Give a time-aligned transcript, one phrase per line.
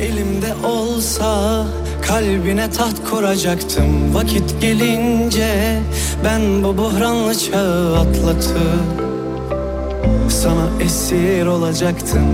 [0.00, 1.64] Elimde olsa
[2.06, 4.14] kalbine taht kuracaktım.
[4.14, 5.78] Vakit gelince
[6.24, 8.58] ben bu buhranlı çağı atlatıp
[10.28, 12.26] Sana esir olacaktım.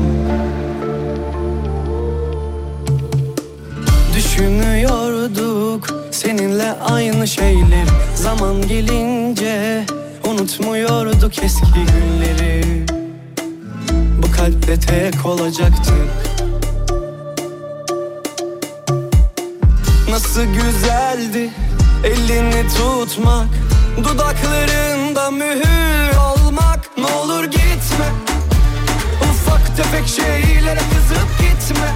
[4.16, 7.86] Düşünüyorduk seninle aynı şeyler.
[8.14, 9.84] Zaman gelince
[10.30, 12.86] unutmuyorduk eski günleri.
[14.22, 16.23] Bu kalpte tek olacaktık
[20.14, 21.50] Nasıl güzeldi
[22.04, 23.48] elini tutmak
[24.04, 26.98] Dudaklarında mühür olmak.
[26.98, 28.08] Ne olur gitme
[29.22, 31.88] Ufak tefek şeylere kızıp gitme.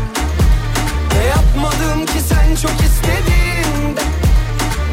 [1.14, 4.00] Ne yapmadım ki sen çok istediğinde?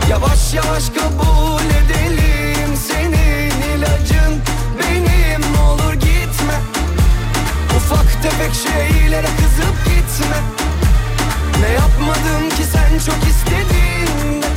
[0.10, 4.42] Yavaş yavaş kabul edelim Senin ilacın
[4.80, 5.42] benim.
[5.54, 6.60] Ne olur gitme
[7.78, 10.38] Ufak tefek şeylere kızıp gitme
[11.62, 14.48] ne yapmadım ki sen çok istediğinde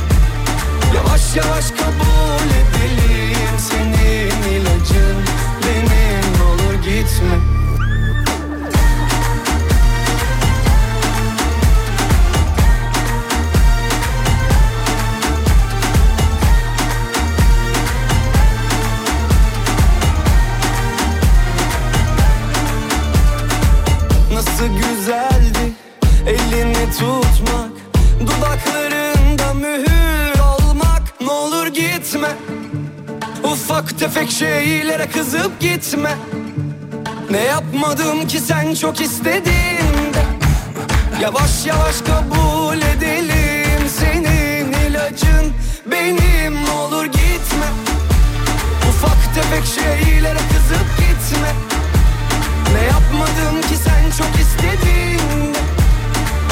[0.95, 5.17] Yavaş yavaş kabul edelim Senin ilacın.
[5.63, 7.58] Benim olur gitme
[26.29, 27.71] elini tutmak
[28.21, 32.27] Dudaklarında mühür olmak Ne olur gitme
[33.43, 36.17] Ufak tefek şeylere kızıp gitme.
[37.31, 40.23] Ne yapmadım ki sen çok istediğinde?
[41.21, 45.53] Yavaş yavaş kabul edelim Senin ilacın.
[45.91, 47.67] Benim Ne olur gitme
[48.89, 51.51] Ufak tefek şeylere kızıp gitme.
[52.73, 55.78] Ne yapmadım ki sen çok istediğinde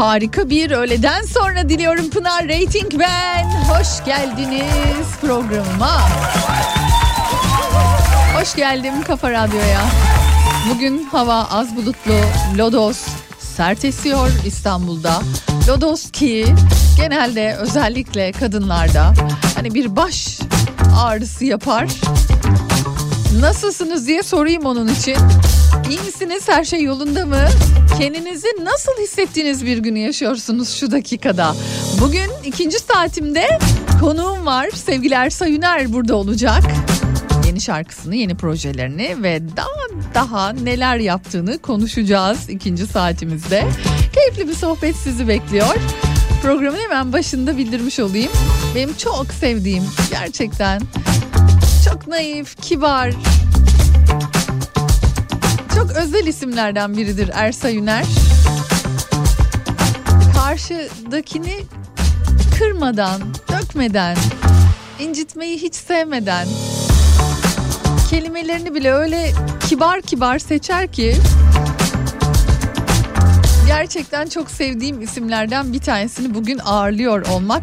[0.00, 3.44] harika bir öğleden sonra diliyorum Pınar Rating ben.
[3.44, 6.00] Hoş geldiniz programıma.
[8.36, 9.80] Hoş geldim Kafa Radyo'ya.
[10.70, 12.12] Bugün hava az bulutlu,
[12.58, 12.98] lodos
[13.56, 15.22] sert esiyor İstanbul'da.
[15.68, 16.46] Lodos ki
[16.96, 19.14] genelde özellikle kadınlarda
[19.54, 20.38] hani bir baş
[20.96, 21.88] ağrısı yapar.
[23.40, 25.16] Nasılsınız diye sorayım onun için.
[25.90, 26.48] İyi misiniz?
[26.48, 27.48] Her şey yolunda mı?
[27.98, 31.54] Kendinizi nasıl hissettiğiniz bir günü yaşıyorsunuz şu dakikada?
[32.00, 33.58] Bugün ikinci saatimde
[34.00, 34.70] konuğum var.
[34.74, 36.62] Sevgili Ersa Yüner burada olacak.
[37.46, 43.64] Yeni şarkısını, yeni projelerini ve daha daha neler yaptığını konuşacağız ikinci saatimizde.
[44.14, 45.74] Keyifli bir sohbet sizi bekliyor.
[46.42, 48.32] Programın hemen başında bildirmiş olayım.
[48.74, 50.82] Benim çok sevdiğim gerçekten
[51.84, 53.12] çok naif, kibar,
[55.80, 58.04] çok özel isimlerden biridir Ersa Yüner.
[60.34, 61.56] Karşıdakini
[62.58, 63.20] kırmadan,
[63.52, 64.16] dökmeden,
[64.98, 66.48] incitmeyi hiç sevmeden
[68.10, 69.32] kelimelerini bile öyle
[69.68, 71.16] kibar kibar seçer ki
[73.66, 77.62] gerçekten çok sevdiğim isimlerden bir tanesini bugün ağırlıyor olmak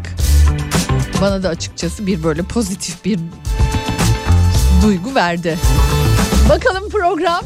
[1.20, 3.18] bana da açıkçası bir böyle pozitif bir
[4.82, 5.58] duygu verdi.
[6.48, 7.44] Bakalım program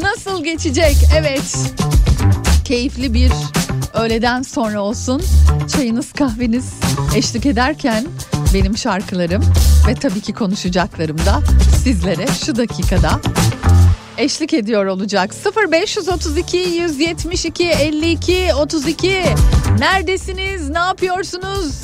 [0.00, 0.96] nasıl geçecek?
[1.18, 1.56] Evet.
[2.64, 3.32] Keyifli bir
[3.94, 5.22] öğleden sonra olsun.
[5.76, 6.64] Çayınız kahveniz
[7.16, 8.06] eşlik ederken
[8.54, 9.42] benim şarkılarım
[9.88, 11.40] ve tabii ki konuşacaklarım da
[11.84, 13.20] sizlere şu dakikada
[14.18, 15.30] eşlik ediyor olacak.
[15.72, 19.24] 0532 172 52 32
[19.78, 20.70] Neredesiniz?
[20.70, 21.82] Ne yapıyorsunuz?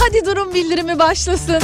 [0.00, 1.62] Hadi durum bildirimi başlasın.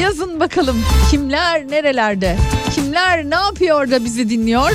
[0.00, 0.76] Yazın bakalım
[1.10, 2.36] kimler nerelerde?
[2.74, 4.70] Kimler ne yapıyor da bizi dinliyor?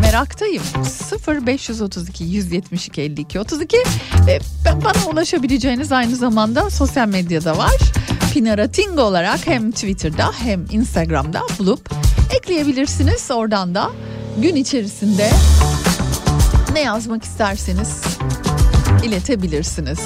[0.00, 0.62] Meraktayım.
[1.46, 3.76] 0532 172 52 32
[4.26, 7.76] ve bana ulaşabileceğiniz aynı zamanda sosyal medyada var.
[8.32, 11.90] Pinaratingo olarak hem Twitter'da hem Instagram'da bulup
[12.36, 13.30] ekleyebilirsiniz.
[13.30, 13.90] Oradan da
[14.38, 15.30] gün içerisinde
[16.72, 18.02] ne yazmak isterseniz
[19.04, 19.98] iletebilirsiniz.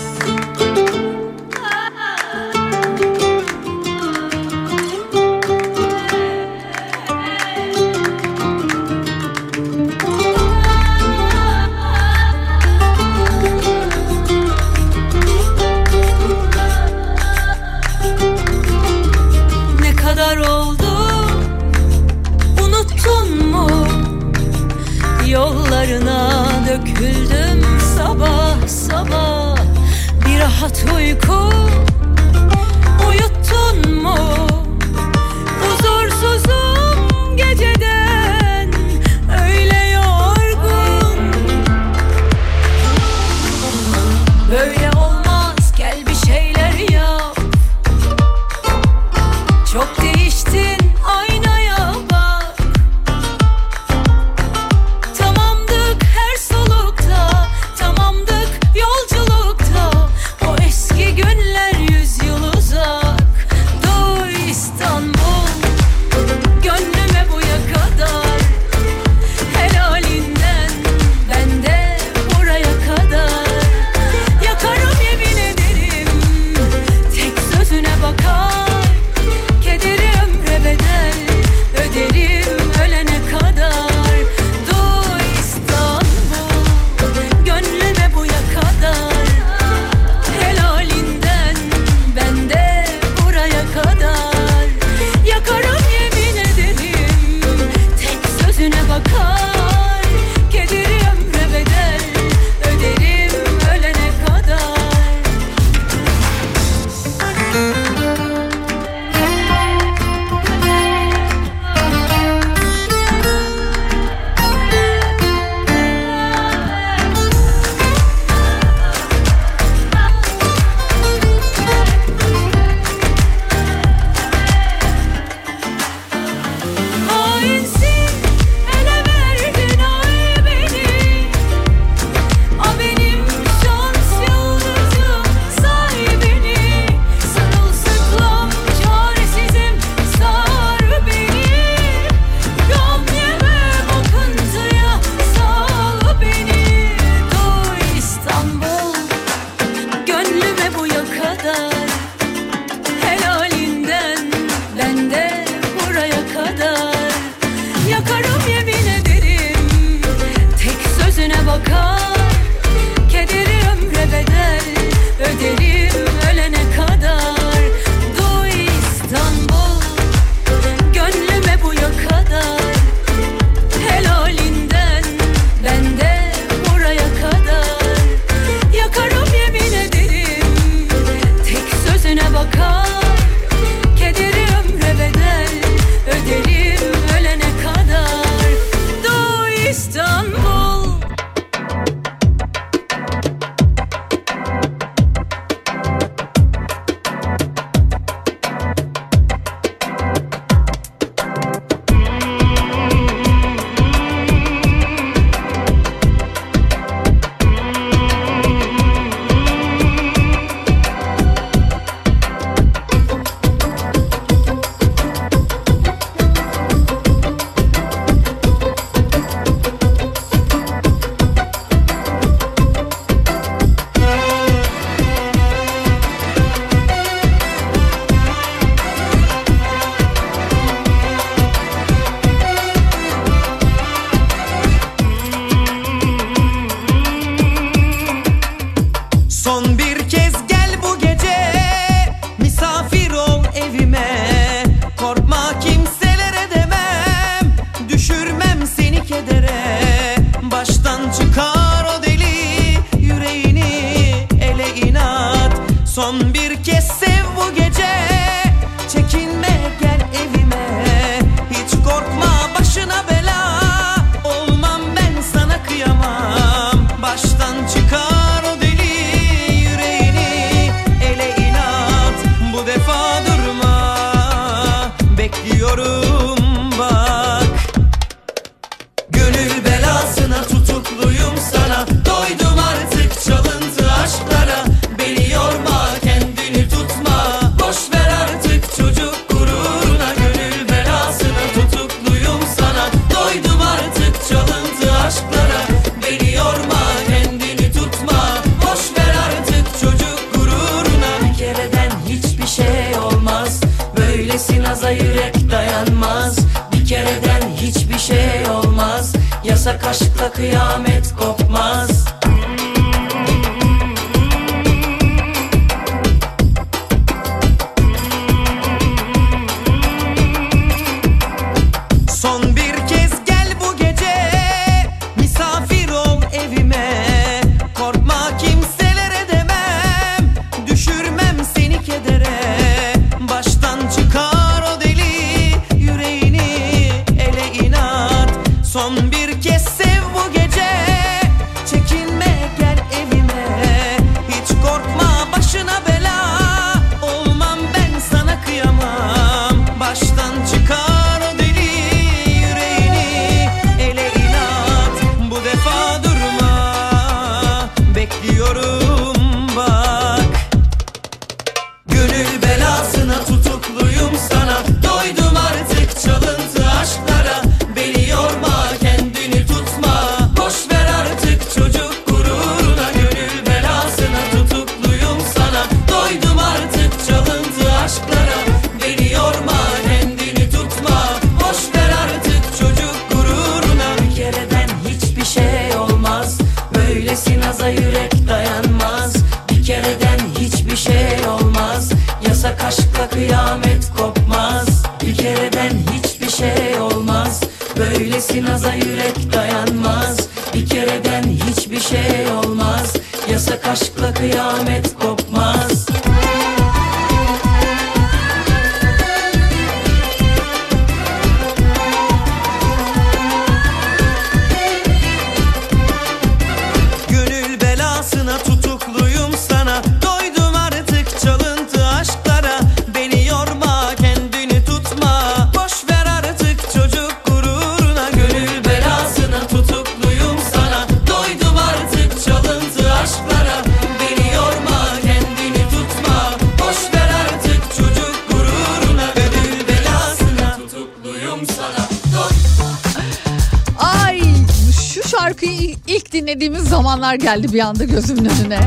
[447.44, 448.60] Geldi bir anda gözümün önüne.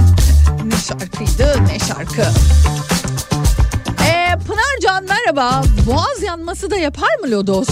[0.66, 2.22] Ne şarkıydı ne şarkı.
[4.06, 5.64] Ee, Pınar Can merhaba.
[5.86, 7.68] Boğaz yanması da yapar mı lodos?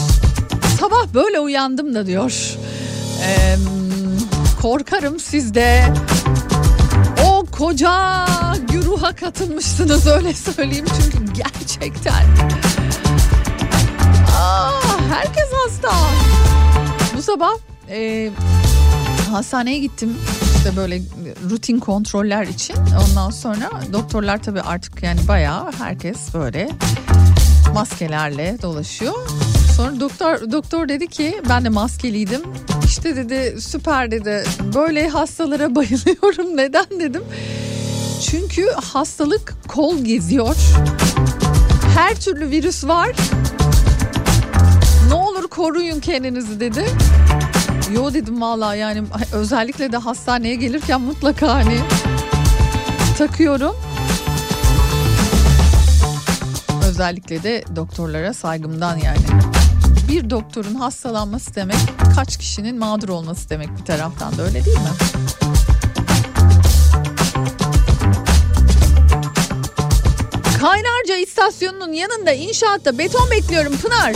[0.80, 2.56] Sabah böyle uyandım da diyor.
[3.24, 3.56] Ee,
[4.62, 5.94] korkarım siz de
[7.26, 8.26] o koca
[8.72, 12.26] güruha katılmışsınız öyle söyleyeyim çünkü gerçekten.
[14.38, 14.72] Aa,
[15.10, 15.92] herkes hasta.
[17.18, 17.54] Bu sabah
[17.90, 18.30] e,
[19.32, 20.18] hastaneye gittim
[20.66, 21.02] işte böyle
[21.50, 22.76] rutin kontroller için.
[23.10, 26.70] Ondan sonra doktorlar tabii artık yani bayağı herkes böyle
[27.74, 29.14] maskelerle dolaşıyor.
[29.78, 32.42] Sonra doktor doktor dedi ki ben de maskeliydim.
[32.86, 34.44] İşte dedi süper dedi.
[34.76, 36.58] Böyle hastalara bayılıyorum.
[36.58, 37.24] Neden dedim?
[38.30, 40.56] Çünkü hastalık kol geziyor.
[41.96, 43.16] Her türlü virüs var.
[45.08, 46.86] Ne olur koruyun kendinizi dedi.
[47.94, 51.80] Yo dedim vallahi yani özellikle de hastaneye gelirken mutlaka hani
[53.18, 53.76] takıyorum.
[56.88, 59.26] Özellikle de doktorlara saygımdan yani.
[60.10, 61.78] Bir doktorun hastalanması demek
[62.16, 64.90] kaç kişinin mağdur olması demek bir taraftan da öyle değil mi?
[70.60, 74.14] Kaynarca istasyonunun yanında inşaatta beton bekliyorum Pınar.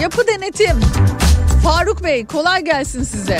[0.00, 0.80] Yapı denetim.
[1.66, 3.38] Faruk Bey kolay gelsin size.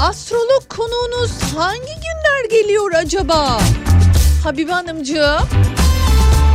[0.00, 3.60] Astrolog konuğunuz hangi günler geliyor acaba?
[4.44, 5.48] Habibe Hanımcığım.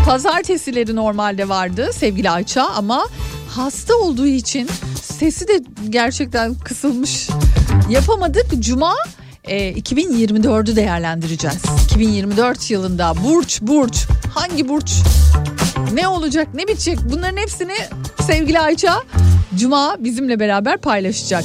[0.06, 3.08] Pazartesileri normalde vardı sevgili Ayça ama
[3.50, 4.70] hasta olduğu için
[5.02, 7.30] sesi de gerçekten kısılmış.
[7.90, 8.46] Yapamadık.
[8.60, 8.96] Cuma
[9.44, 11.62] e, 2024'ü değerlendireceğiz.
[11.86, 14.94] 2024 yılında burç burç hangi burç
[15.94, 17.76] ne olacak ne bitecek bunların hepsini
[18.22, 19.04] sevgili Ayça
[19.60, 21.44] Cuma bizimle beraber paylaşacak.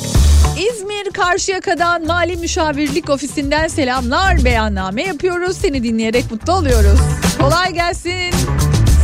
[0.59, 5.57] İzmir Karşıyaka'dan Mali Müşavirlik Ofisi'nden selamlar beyanname yapıyoruz.
[5.57, 7.01] Seni dinleyerek mutlu oluyoruz.
[7.41, 8.35] Kolay gelsin.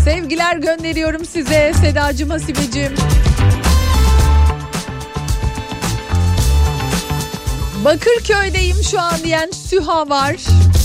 [0.04, 2.92] Sevgiler gönderiyorum size Sedacığım Hasibeciğim.
[7.84, 10.36] Bakırköy'deyim şu an diyen Süha var.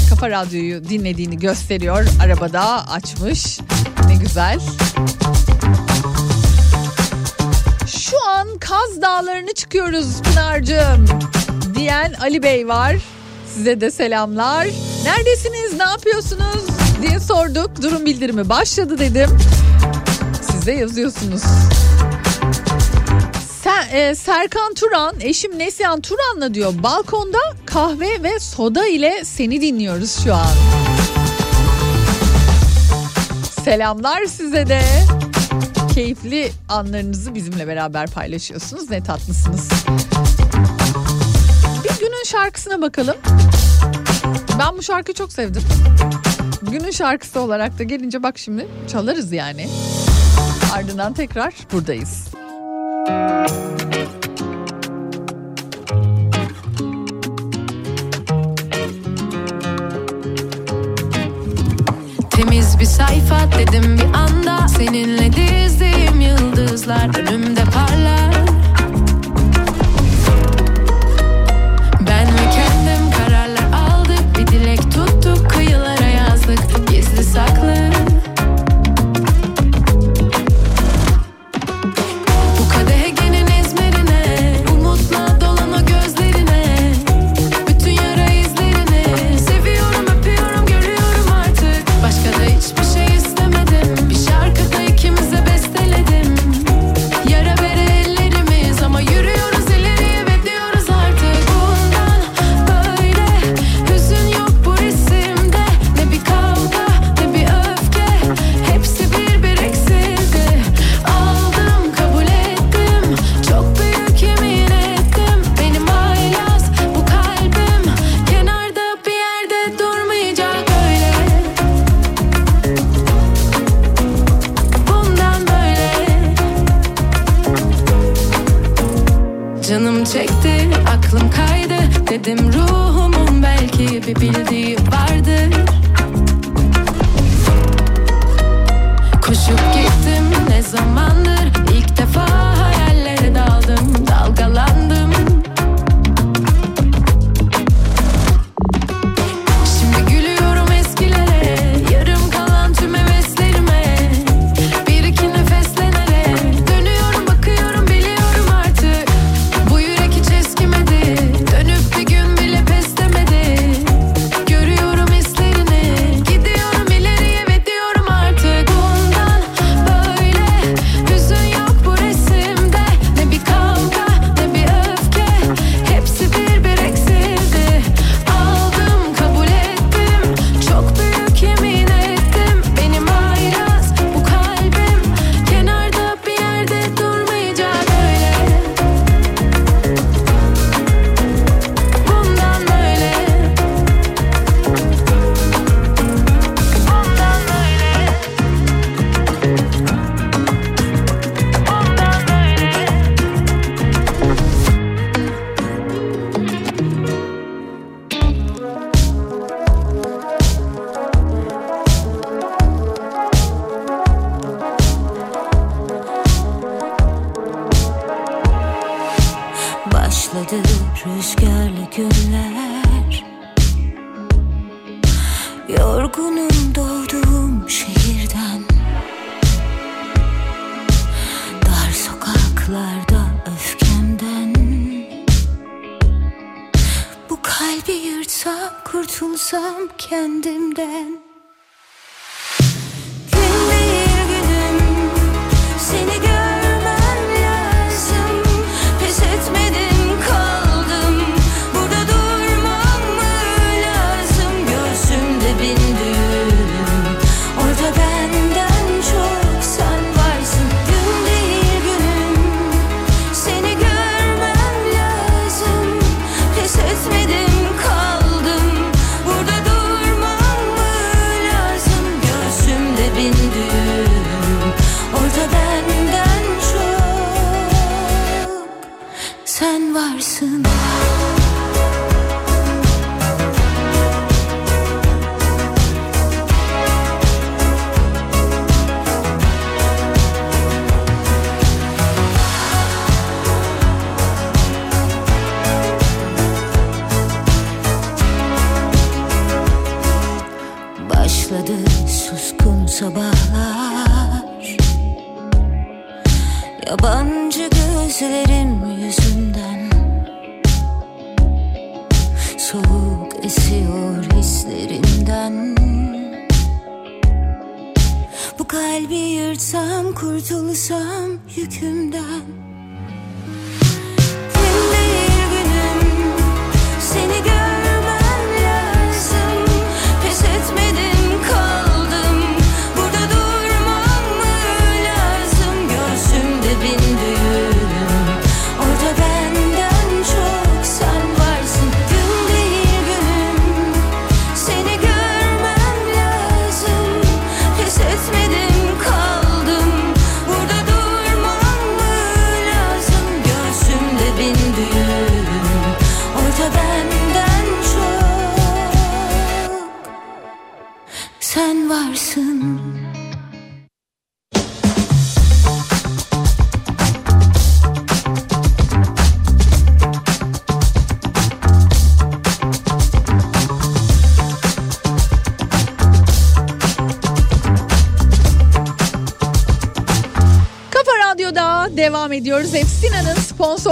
[0.09, 2.05] Kafa Radyo'yu dinlediğini gösteriyor.
[2.23, 3.59] Arabada açmış.
[4.07, 4.59] Ne güzel.
[8.59, 11.05] Kaz Dağları'nı çıkıyoruz Pınar'cığım
[11.75, 12.95] diyen Ali Bey var.
[13.53, 14.67] Size de selamlar.
[15.03, 16.63] Neredesiniz, ne yapıyorsunuz
[17.01, 17.81] diye sorduk.
[17.81, 19.29] Durum bildirimi başladı dedim.
[20.51, 21.41] Siz de yazıyorsunuz.
[23.63, 30.23] Sen, e, Serkan Turan, eşim Neslihan Turan'la diyor balkonda kahve ve soda ile seni dinliyoruz
[30.23, 30.51] şu an.
[33.65, 34.81] Selamlar size de.
[35.93, 38.89] Keyifli anlarınızı bizimle beraber paylaşıyorsunuz.
[38.89, 39.69] Ne tatlısınız.
[41.83, 43.15] Bir günün şarkısına bakalım.
[44.59, 45.63] Ben bu şarkıyı çok sevdim.
[46.71, 49.69] Günün şarkısı olarak da gelince bak şimdi çalarız yani.
[50.73, 52.27] Ardından tekrar buradayız.
[62.29, 65.30] Temiz bir sayfa dedim bir anda Seninle
[66.91, 67.90] yıldızlar önümde parlar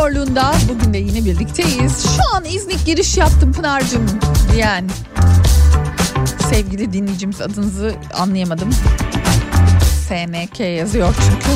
[0.10, 2.04] sponsorluğunda bugün de yine birlikteyiz.
[2.04, 4.06] Şu an İznik giriş yaptım Pınar'cığım
[4.54, 4.90] diyen
[6.50, 8.70] sevgili dinleyicimiz adınızı anlayamadım.
[10.08, 11.48] SNK yazıyor çünkü.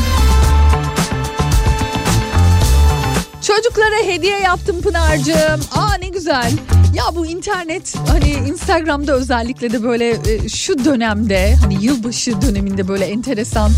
[3.41, 5.61] Çocuklara hediye yaptım Pınar'cığım.
[5.75, 6.51] Aa ne güzel.
[6.93, 13.05] Ya bu internet hani Instagram'da özellikle de böyle e, şu dönemde hani yılbaşı döneminde böyle
[13.05, 13.71] enteresan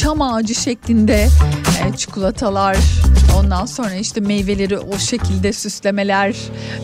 [0.00, 1.28] çam ağacı şeklinde
[1.84, 2.76] e, çikolatalar
[3.44, 6.36] ondan sonra işte meyveleri o şekilde süslemeler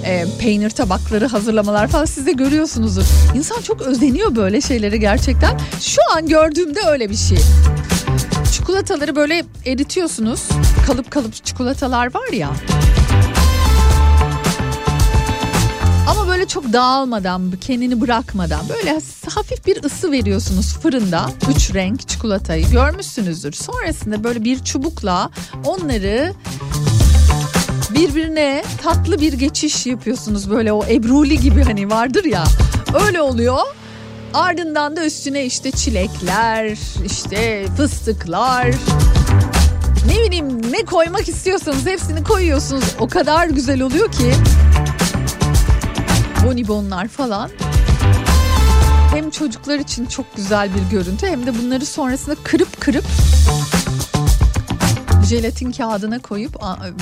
[0.05, 3.05] e, peynir tabakları hazırlamalar falan siz de görüyorsunuzdur.
[3.35, 5.61] İnsan çok özeniyor böyle şeyleri gerçekten.
[5.81, 7.39] Şu an gördüğümde öyle bir şey.
[8.53, 10.49] Çikolataları böyle eritiyorsunuz.
[10.87, 12.51] Kalıp kalıp çikolatalar var ya.
[16.51, 19.01] Çok dağılmadan, kendini bırakmadan böyle
[19.35, 21.31] hafif bir ısı veriyorsunuz fırında.
[21.51, 23.53] Üç renk çikolatayı görmüşsünüzdür.
[23.53, 25.31] Sonrasında böyle bir çubukla
[25.65, 26.33] onları
[27.91, 30.51] birbirine tatlı bir geçiş yapıyorsunuz.
[30.51, 32.45] Böyle o ebruli gibi hani vardır ya.
[33.07, 33.61] Öyle oluyor.
[34.35, 38.67] Ardından da üstüne işte çilekler, işte fıstıklar,
[40.07, 42.85] ne bileyim ne koymak istiyorsanız hepsini koyuyorsunuz.
[42.99, 44.35] O kadar güzel oluyor ki.
[46.47, 47.51] Bonibonlar falan.
[49.15, 53.05] Hem çocuklar için çok güzel bir görüntü hem de bunları sonrasında kırıp kırıp
[55.29, 56.57] jelatin kağıdına koyup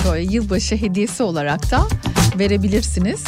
[0.07, 1.87] böyle yılbaşı hediyesi olarak da
[2.39, 3.23] verebilirsiniz.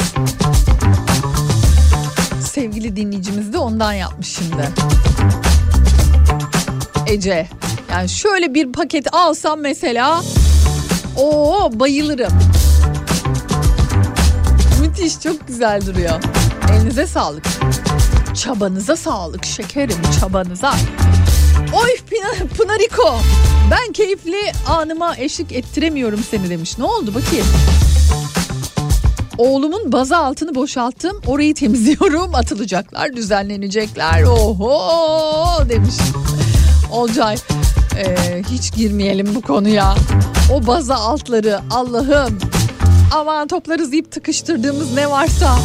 [2.40, 4.68] Sevgili dinleyicimiz de ondan yapmış şimdi.
[7.06, 7.48] Ece.
[7.90, 10.22] Yani şöyle bir paket alsam mesela
[11.16, 12.32] o bayılırım.
[15.02, 16.20] Müthiş çok güzel duruyor.
[16.72, 17.44] Elinize sağlık.
[18.34, 20.74] Çabanıza sağlık şekerim çabanıza.
[21.72, 23.18] Oy Pınar- Pınariko
[23.70, 26.78] ben keyifli anıma eşlik ettiremiyorum seni demiş.
[26.78, 27.46] Ne oldu bakayım?
[29.38, 31.20] Oğlumun baza altını boşalttım.
[31.26, 32.34] Orayı temizliyorum.
[32.34, 34.22] Atılacaklar, düzenlenecekler.
[34.22, 35.94] Oho demiş.
[36.90, 37.36] Olcay
[37.96, 39.94] ee, hiç girmeyelim bu konuya.
[40.52, 42.38] O baza altları Allah'ım.
[43.12, 45.58] Aman toplarız deyip tıkıştırdığımız ne varsa.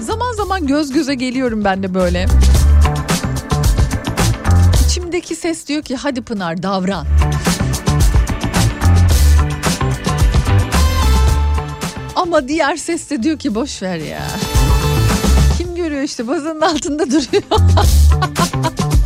[0.00, 2.26] Zaman zaman göz göze geliyorum ben de böyle.
[4.86, 7.06] İçimdeki ses diyor ki hadi Pınar davran.
[12.16, 14.26] Ama diğer ses de diyor ki boş ver ya.
[15.58, 17.42] Kim görüyor işte bazanın altında duruyor.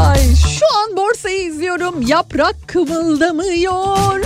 [0.00, 2.02] Ay şu an borsayı izliyorum.
[2.02, 4.24] Yaprak kımıldamıyor.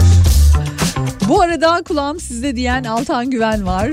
[1.28, 3.90] Bu arada kulağım sizde diyen Altan Güven var.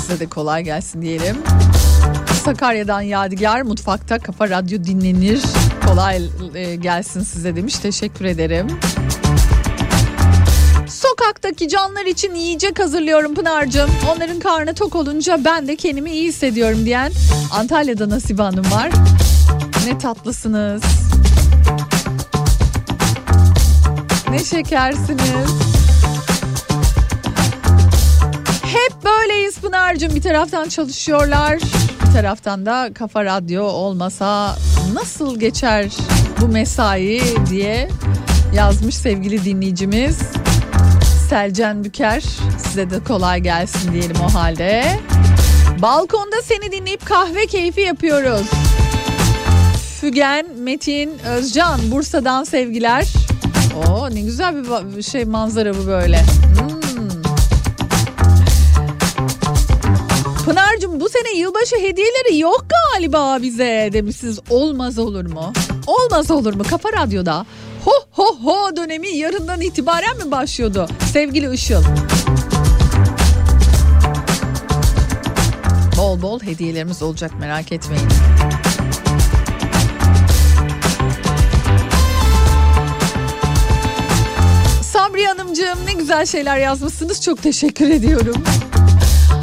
[0.00, 1.36] Size de kolay gelsin diyelim.
[2.44, 5.42] Sakarya'dan Yadigar mutfakta Kafa Radyo dinlenir.
[5.86, 6.22] Kolay
[6.54, 7.78] e, gelsin size demiş.
[7.78, 8.66] Teşekkür ederim.
[10.90, 13.90] Sokaktaki canlar için yiyecek hazırlıyorum Pınar'cığım.
[14.14, 17.12] Onların karnı tok olunca ben de kendimi iyi hissediyorum diyen
[17.52, 18.90] Antalya'da Nasibe Hanım var.
[19.86, 20.82] Ne tatlısınız.
[24.30, 25.50] Ne şekersiniz.
[28.62, 30.14] Hep böyleyiz Pınar'cığım.
[30.14, 31.58] Bir taraftan çalışıyorlar.
[32.06, 34.56] Bir taraftan da Kafa Radyo olmasa
[34.94, 35.92] nasıl geçer
[36.40, 37.88] bu mesai diye
[38.54, 40.18] yazmış sevgili dinleyicimiz.
[41.30, 42.22] Selcan Büker.
[42.58, 44.84] Size de kolay gelsin diyelim o halde.
[45.82, 48.46] Balkonda seni dinleyip kahve keyfi yapıyoruz.
[50.00, 53.06] Fügen, Metin, Özcan Bursa'dan sevgiler.
[53.76, 54.54] Oo ne güzel
[54.96, 56.20] bir şey manzara bu böyle.
[56.20, 57.22] Hmm.
[60.44, 64.38] Pınar'cığım bu sene yılbaşı hediyeleri yok galiba bize demişsiniz.
[64.50, 65.52] Olmaz olur mu?
[65.86, 66.62] Olmaz olur mu?
[66.70, 67.46] Kafa Radyo'da
[67.84, 70.88] ho ho ho dönemi yarından itibaren mi başlıyordu?
[71.12, 71.82] Sevgili Işıl.
[75.96, 78.08] Bol bol hediyelerimiz olacak merak etmeyin.
[84.82, 87.22] Sabri Hanımcığım ne güzel şeyler yazmışsınız.
[87.22, 88.42] Çok teşekkür ediyorum.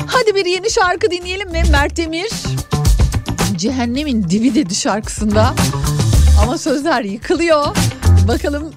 [0.08, 1.63] Hadi bir yeni şarkı dinleyelim mi?
[1.71, 2.32] Mert Demir.
[3.56, 5.54] Cehennemin dibi dedi şarkısında.
[6.43, 7.65] Ama sözler yıkılıyor.
[8.27, 8.73] Bakalım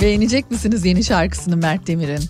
[0.00, 2.20] beğenecek misiniz yeni şarkısını Mert Demir'in?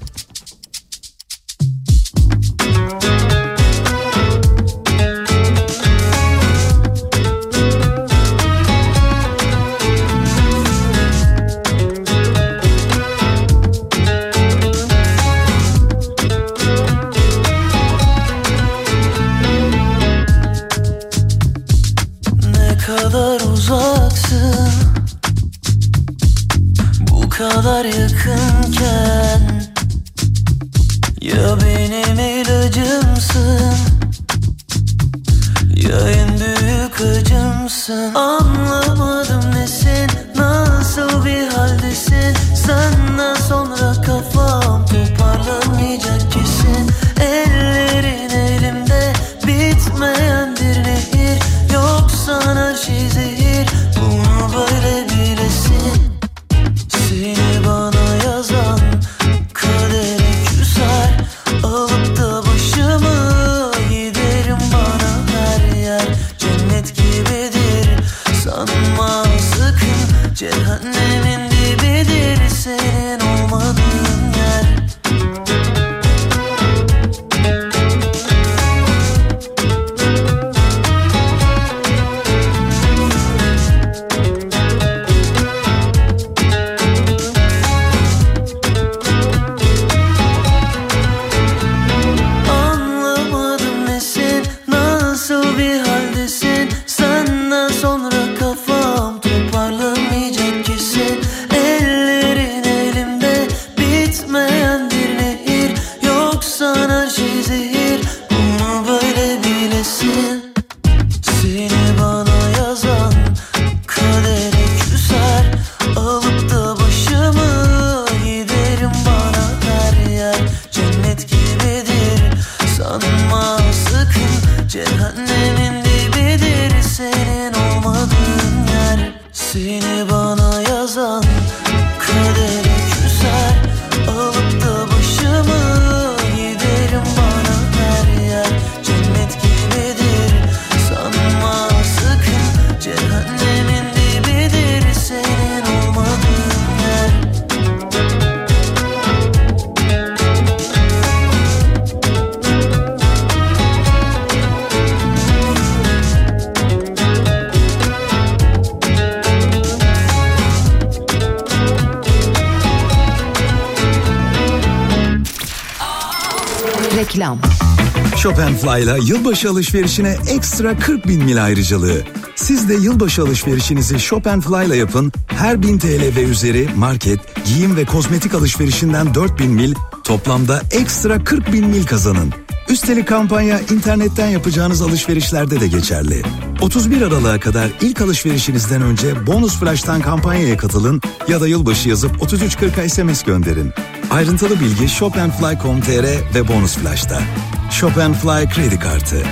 [168.67, 172.03] Shop'n'Fly'la yılbaşı alışverişine ekstra 40 bin mil ayrıcalığı.
[172.35, 175.13] Siz de yılbaşı alışverişinizi Shop'n'Fly'la yapın.
[175.27, 179.75] Her 1000 TL ve üzeri market, giyim ve kozmetik alışverişinden 4 bin mil,
[180.05, 182.33] toplamda ekstra 40 bin mil kazanın.
[182.69, 186.23] Üstelik kampanya internetten yapacağınız alışverişlerde de geçerli.
[186.61, 192.89] 31 Aralık'a kadar ilk alışverişinizden önce bonus flash'tan kampanyaya katılın ya da yılbaşı yazıp 3340'a
[192.89, 193.73] SMS gönderin.
[194.11, 197.23] Ayrıntılı bilgi shopandfly.com.tr ve bonus flash'ta.
[197.71, 199.23] Shop and Fly kredi kartı.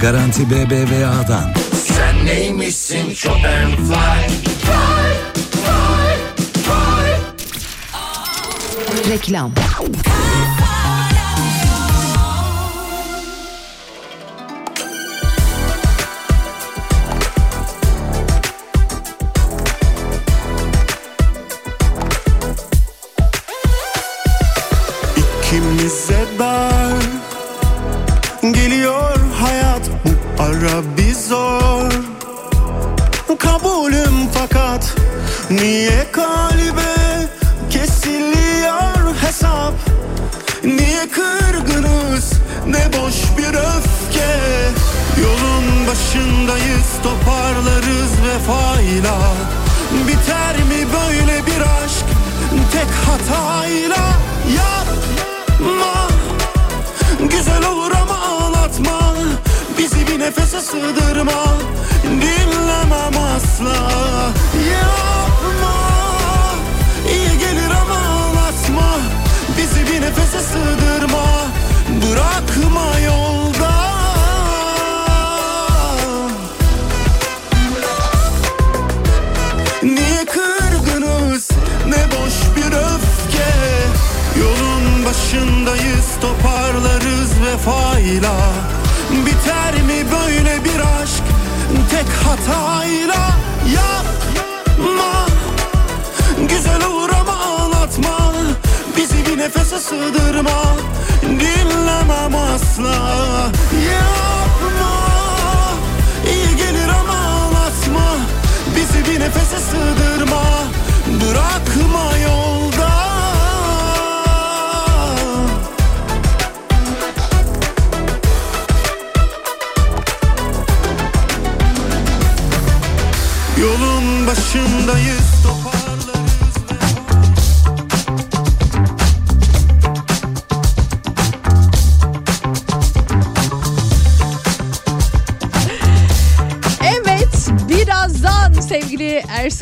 [0.00, 1.54] Garanti BBVA'dan.
[1.86, 3.72] Sen neymişsin Chopin
[9.08, 9.52] Reklam.
[25.16, 27.21] İkimize dar
[30.62, 31.92] bir zor.
[33.38, 34.94] Kabulüm fakat
[35.50, 37.28] Niye kalbe
[37.70, 39.74] kesiliyor hesap?
[40.64, 42.32] Niye kırgınız?
[42.66, 44.38] Ne boş bir öfke.
[45.22, 49.18] Yolun başındayız toparlarız vefayla.
[50.08, 52.06] Biter mi böyle bir aşk?
[52.72, 54.08] Tek hatayla
[54.56, 56.08] Yapma.
[57.30, 59.12] Güzel olur ama ağlatma
[59.82, 61.44] Bizi bir nefese sığdırma.
[62.04, 63.74] Dinlemem asla.
[64.72, 65.91] Yapma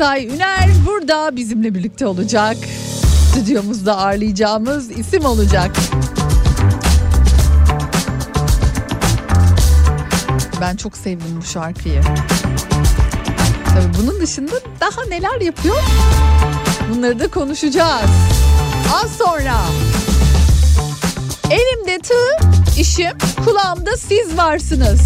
[0.01, 2.57] Ersay Üner burada bizimle birlikte olacak.
[3.31, 5.71] Stüdyomuzda ağırlayacağımız isim olacak.
[10.61, 12.01] Ben çok sevdim bu şarkıyı.
[13.65, 15.83] Tabii bunun dışında daha neler yapıyor?
[16.89, 18.11] Bunları da konuşacağız.
[19.03, 19.57] Az sonra.
[21.49, 22.47] Elimde tığ,
[22.79, 25.01] işim, kulağımda siz varsınız.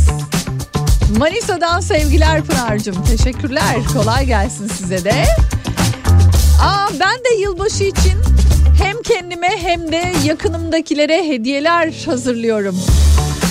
[1.10, 3.04] Manisa'dan sevgiler Pınar'cığım.
[3.04, 3.76] Teşekkürler.
[3.94, 5.26] Kolay gelsin size de.
[6.62, 8.13] Aa, ben de yılbaşı için
[8.84, 12.80] hem kendime hem de yakınımdakilere hediyeler hazırlıyorum.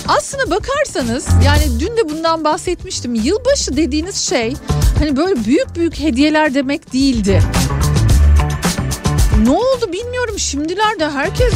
[0.09, 3.15] Aslına bakarsanız yani dün de bundan bahsetmiştim.
[3.15, 4.55] Yılbaşı dediğiniz şey
[4.99, 7.43] hani böyle büyük büyük hediyeler demek değildi.
[9.45, 11.53] Ne oldu bilmiyorum şimdilerde herkes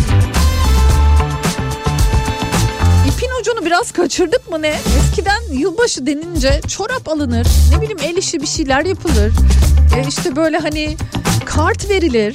[3.09, 4.79] İpin ucunu biraz kaçırdık mı ne?
[5.19, 7.47] Eskiden yılbaşı denince çorap alınır.
[7.73, 9.33] Ne bileyim el işi bir şeyler yapılır.
[9.97, 10.97] E işte böyle hani
[11.45, 12.35] kart verilir.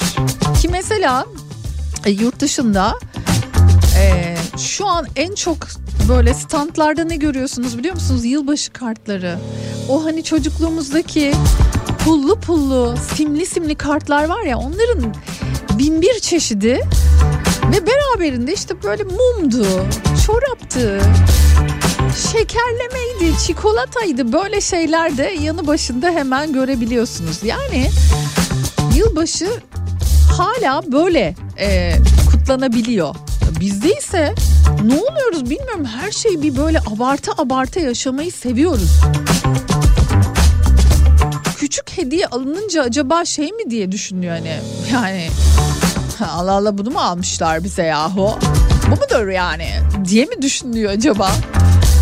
[0.62, 1.26] Ki mesela
[2.06, 2.94] e, yurt dışında
[3.98, 5.58] e, şu an en çok
[6.10, 8.26] böyle standlarda ne görüyorsunuz biliyor musunuz?
[8.26, 9.40] Yılbaşı kartları.
[9.90, 11.34] O hani çocukluğumuzdaki
[12.06, 15.14] pullu pullu simli simli kartlar var ya onların
[15.80, 16.82] bin bir çeşidi
[17.72, 19.66] ve beraberinde işte böyle mumdu,
[20.26, 21.02] çoraptı,
[22.18, 27.44] şekerlemeydi, çikolataydı böyle şeyler de yanı başında hemen görebiliyorsunuz.
[27.44, 27.90] Yani
[28.96, 29.48] yılbaşı
[30.38, 31.94] hala böyle e,
[32.32, 33.16] kutlanabiliyor.
[33.60, 34.36] Bizde ise
[34.84, 38.92] ne oluyoruz bilmiyorum her şeyi bir böyle abartı abartı yaşamayı seviyoruz.
[41.58, 44.60] Küçük hediye alınınca acaba şey mi diye düşünüyor hani
[44.94, 45.30] yani
[46.32, 48.40] Allah Allah bunu mu almışlar bize yahu?
[48.92, 49.68] Bu mudur yani
[50.06, 51.32] diye mi düşünüyor acaba?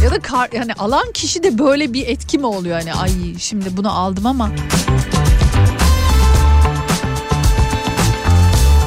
[0.03, 3.77] Ya da kar, yani alan kişi de böyle bir etki mi oluyor hani ay şimdi
[3.77, 4.51] bunu aldım ama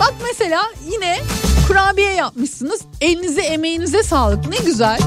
[0.00, 0.62] Bak mesela
[0.92, 1.18] yine
[1.66, 2.80] kurabiye yapmışsınız.
[3.00, 4.48] Elinize emeğinize sağlık.
[4.48, 4.98] Ne güzel.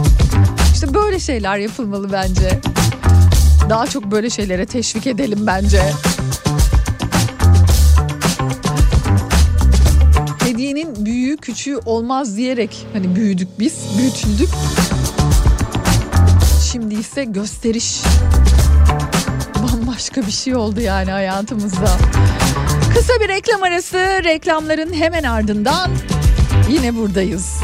[0.73, 2.61] İşte böyle şeyler yapılmalı bence.
[3.69, 5.81] Daha çok böyle şeylere teşvik edelim bence.
[10.43, 14.49] Hediyenin büyüğü küçüğü olmaz diyerek hani büyüdük biz, büyütüldük.
[16.77, 18.01] Şimdi ise gösteriş
[19.55, 21.97] bambaşka bir şey oldu yani hayatımızda.
[22.93, 25.91] Kısa bir reklam arası, reklamların hemen ardından
[26.69, 27.59] yine buradayız.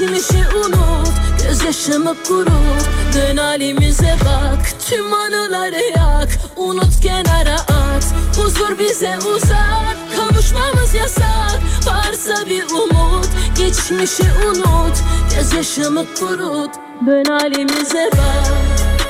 [0.00, 1.08] Geçmişi unut
[1.42, 6.28] Gözyaşımı kurut Dön halimize bak Tüm anıları yak.
[6.56, 8.04] Unut kenara at
[8.36, 9.96] Huzur bize uzak.
[10.16, 13.28] Kavuşmamız yasak Varsa bir umut.
[13.58, 14.96] Geçmişi unut
[15.36, 16.70] Gözyaşımı kurut
[17.06, 19.09] Dön halimize bak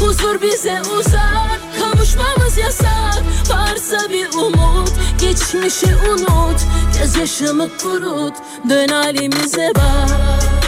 [0.00, 3.22] Huzur bize uzak Kavuşmamız yasak.
[3.50, 6.60] Varsa bir umut Geçmişi unut.
[6.98, 8.34] Gözyaşımı kurut
[8.68, 10.67] Dön halimize bak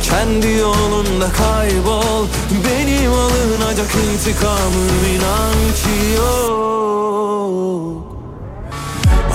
[0.11, 2.25] Kendi yolunda kaybol
[2.65, 6.51] Benim alınacak intikamım inan ki yok.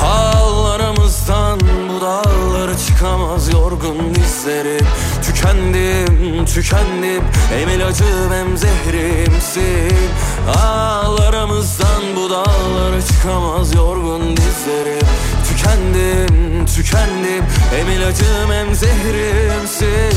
[0.02, 4.86] Ağlarımızdan bu dağlara çıkamaz yorgun dizlerim.
[5.22, 9.98] Tükendim, tükendim Hem ilacım hem zehrimsin
[10.48, 15.06] Ağlarımızdan bu dağlara çıkamaz yorgun dizlerim.
[15.48, 17.44] Tükendim, tükendim.
[17.70, 20.16] Hem ilacım hem zehrimsin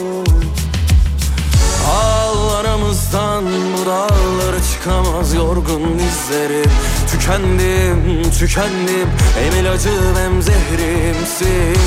[1.89, 6.71] Al aramızdan bu dağlara çıkamaz yorgun dizlerim
[7.11, 9.09] Tükendim, tükendim
[9.39, 11.81] Hem ilacım hem zehrimsin.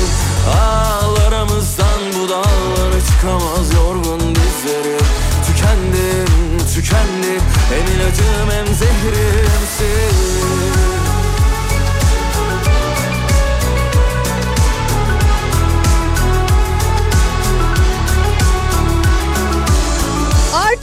[0.61, 5.05] Al aramızdan bu dağlara çıkamaz yorgun dizlerim
[5.47, 10.74] Tükendim, tükendim Hem ilacım hem zehrimsin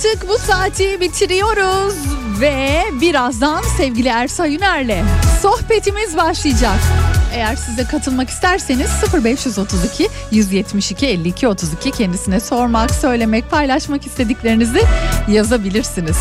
[0.03, 1.95] Artık bu saati bitiriyoruz
[2.41, 5.05] ve birazdan sevgili Ersay Üner'le
[5.43, 6.79] sohbetimiz başlayacak.
[7.35, 8.91] Eğer siz de katılmak isterseniz
[9.25, 14.83] 0532 172 52 32 kendisine sormak, söylemek, paylaşmak istediklerinizi
[15.29, 16.17] yazabilirsiniz.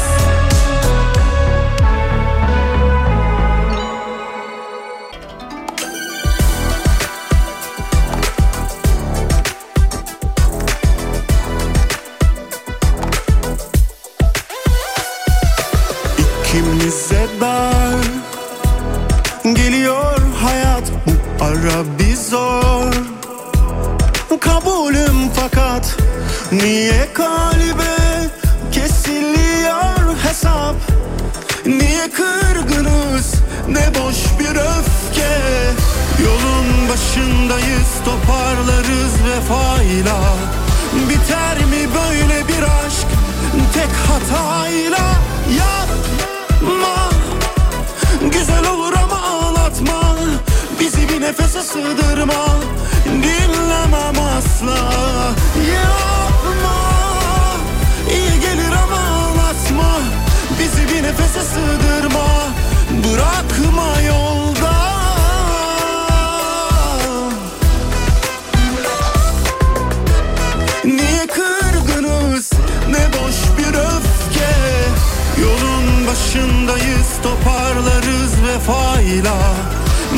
[76.12, 79.36] Başındayız toparlarız vefayla.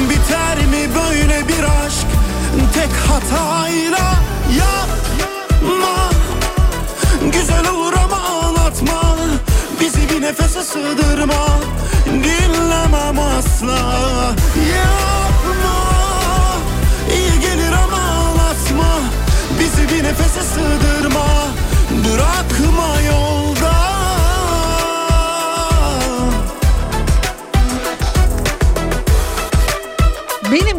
[0.10, 2.08] Biter mi böyle bir aşk?
[2.74, 4.14] Tek hatayla.
[4.60, 6.10] Yapma.
[7.32, 9.18] Güzel olur ama ağlatma
[9.82, 11.48] Bizi bir nefese sığdırma.
[12.06, 13.80] Dinlemem asla.
[14.76, 15.80] Yapma.
[17.14, 19.00] İyi gelir ama ağlatma
[19.60, 21.26] Bizi bir nefese sığdırma.
[21.92, 23.53] Bırakma yolda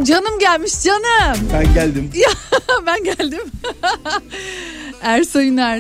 [0.05, 1.49] canım gelmiş canım.
[1.53, 2.11] Ben geldim.
[2.15, 2.31] Ya
[2.87, 3.41] ben geldim.
[5.03, 5.77] Ersay Üner.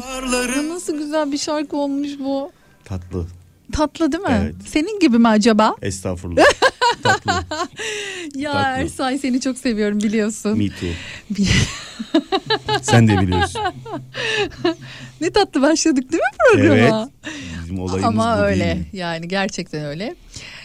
[0.56, 2.52] Ya Nasıl güzel bir şarkı olmuş bu.
[2.84, 3.26] Tatlı.
[3.72, 4.40] Tatlı değil mi?
[4.42, 4.54] Evet.
[4.68, 5.76] Senin gibi mi acaba?
[5.82, 6.44] Estağfurullah.
[7.02, 7.32] Tatlı.
[8.34, 8.68] Ya Tatlı.
[8.82, 10.58] Ersay seni çok seviyorum biliyorsun.
[10.58, 10.88] Me too.
[12.82, 13.60] Sen de biliyorsun.
[15.20, 17.08] ne tatlı başladık değil mi programa?
[17.24, 17.34] Evet.
[17.62, 18.86] Bizim olayımız Ama bu öyle değil.
[18.92, 20.14] yani gerçekten öyle.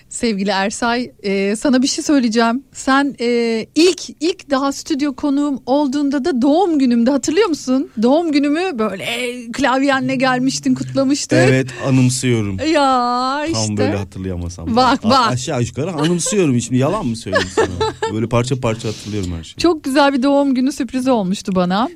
[0.10, 2.64] Sevgili Ersay e, sana bir şey söyleyeceğim.
[2.74, 7.89] Sen e, ilk ilk daha stüdyo konuğum olduğunda da doğum günümde hatırlıyor musun?
[8.01, 9.05] Doğum günümü böyle
[9.51, 11.39] klavyenle gelmiştin kutlamıştık.
[11.49, 12.57] Evet anımsıyorum.
[12.70, 13.53] Ya işte.
[13.68, 14.76] Tam böyle hatırlayamasam.
[14.76, 15.32] Bak, A- bak.
[15.32, 16.62] Aşağı yukarı anımsıyorum.
[16.62, 17.68] Şimdi yalan mı söyleyeyim sana?
[18.14, 19.55] Böyle parça parça hatırlıyorum her şeyi.
[19.57, 21.89] Çok güzel bir doğum günü sürprizi olmuştu bana.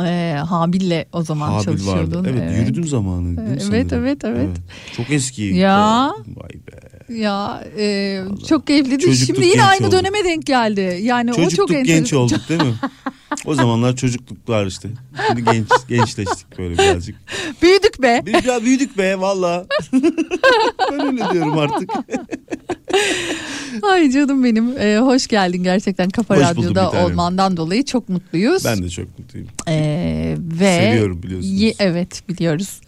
[0.00, 2.24] Ee, Habil'le o zaman Habil çalışıyordun.
[2.24, 2.30] vardı.
[2.32, 3.46] Evet, yürüdüm zamanı.
[3.48, 3.88] Evet, sanırım?
[4.04, 4.48] evet, evet.
[4.96, 5.42] Çok eski.
[5.42, 6.10] Ya.
[6.36, 6.99] Vay be.
[7.10, 8.98] Ya e, çok keyifliydi.
[9.04, 9.98] Çocukluk Şimdi yine aynı olduk.
[9.98, 10.98] döneme denk geldi.
[11.02, 11.94] Yani o çok Çocukluk enteresan.
[11.96, 12.74] genç olduk değil mi?
[13.46, 14.88] O zamanlar çocukluklar işte.
[15.28, 17.16] Şimdi genç gençleştik böyle birazcık.
[17.62, 18.22] Büyüdük be.
[18.26, 19.66] Biraz büyüdük be valla.
[20.92, 21.90] ben öyle diyorum artık.
[23.82, 24.78] Ay canım benim.
[24.78, 28.64] Ee, hoş geldin gerçekten Kafa Hoş Radyo'da olmandan dolayı çok mutluyuz.
[28.64, 29.48] Ben de çok mutluyum.
[29.68, 31.60] Ee, ve Seviyorum biliyorsunuz.
[31.60, 32.80] Ye- evet biliyoruz.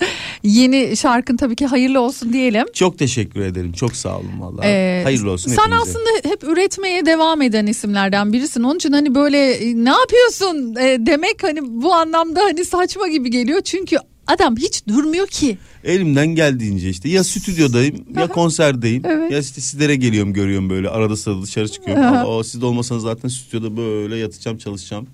[0.42, 2.66] Yeni şarkın tabii ki hayırlı olsun diyelim.
[2.74, 3.72] Çok teşekkür ederim.
[3.72, 4.64] Çok sağ olun valla.
[4.64, 5.82] Ee, Hayırlı olsun Sen hepinize.
[5.82, 8.62] aslında hep üretmeye devam eden isimlerden birisin.
[8.62, 13.30] Onun için hani böyle e, ne yapıyorsun e, demek hani bu anlamda hani saçma gibi
[13.30, 13.61] geliyor.
[13.61, 13.96] Çünkü
[14.26, 15.59] adam hiç durmuyor ki.
[15.85, 19.33] Elimden geldiğince işte ya stüdyodayım ya konserdeyim Evet.
[19.33, 22.03] ya işte sizlere geliyorum görüyorum böyle arada sırada dışarı çıkıyorum.
[22.03, 22.39] Aha.
[22.39, 25.07] Aa, siz de olmasanız zaten stüdyoda böyle yatacağım çalışacağım.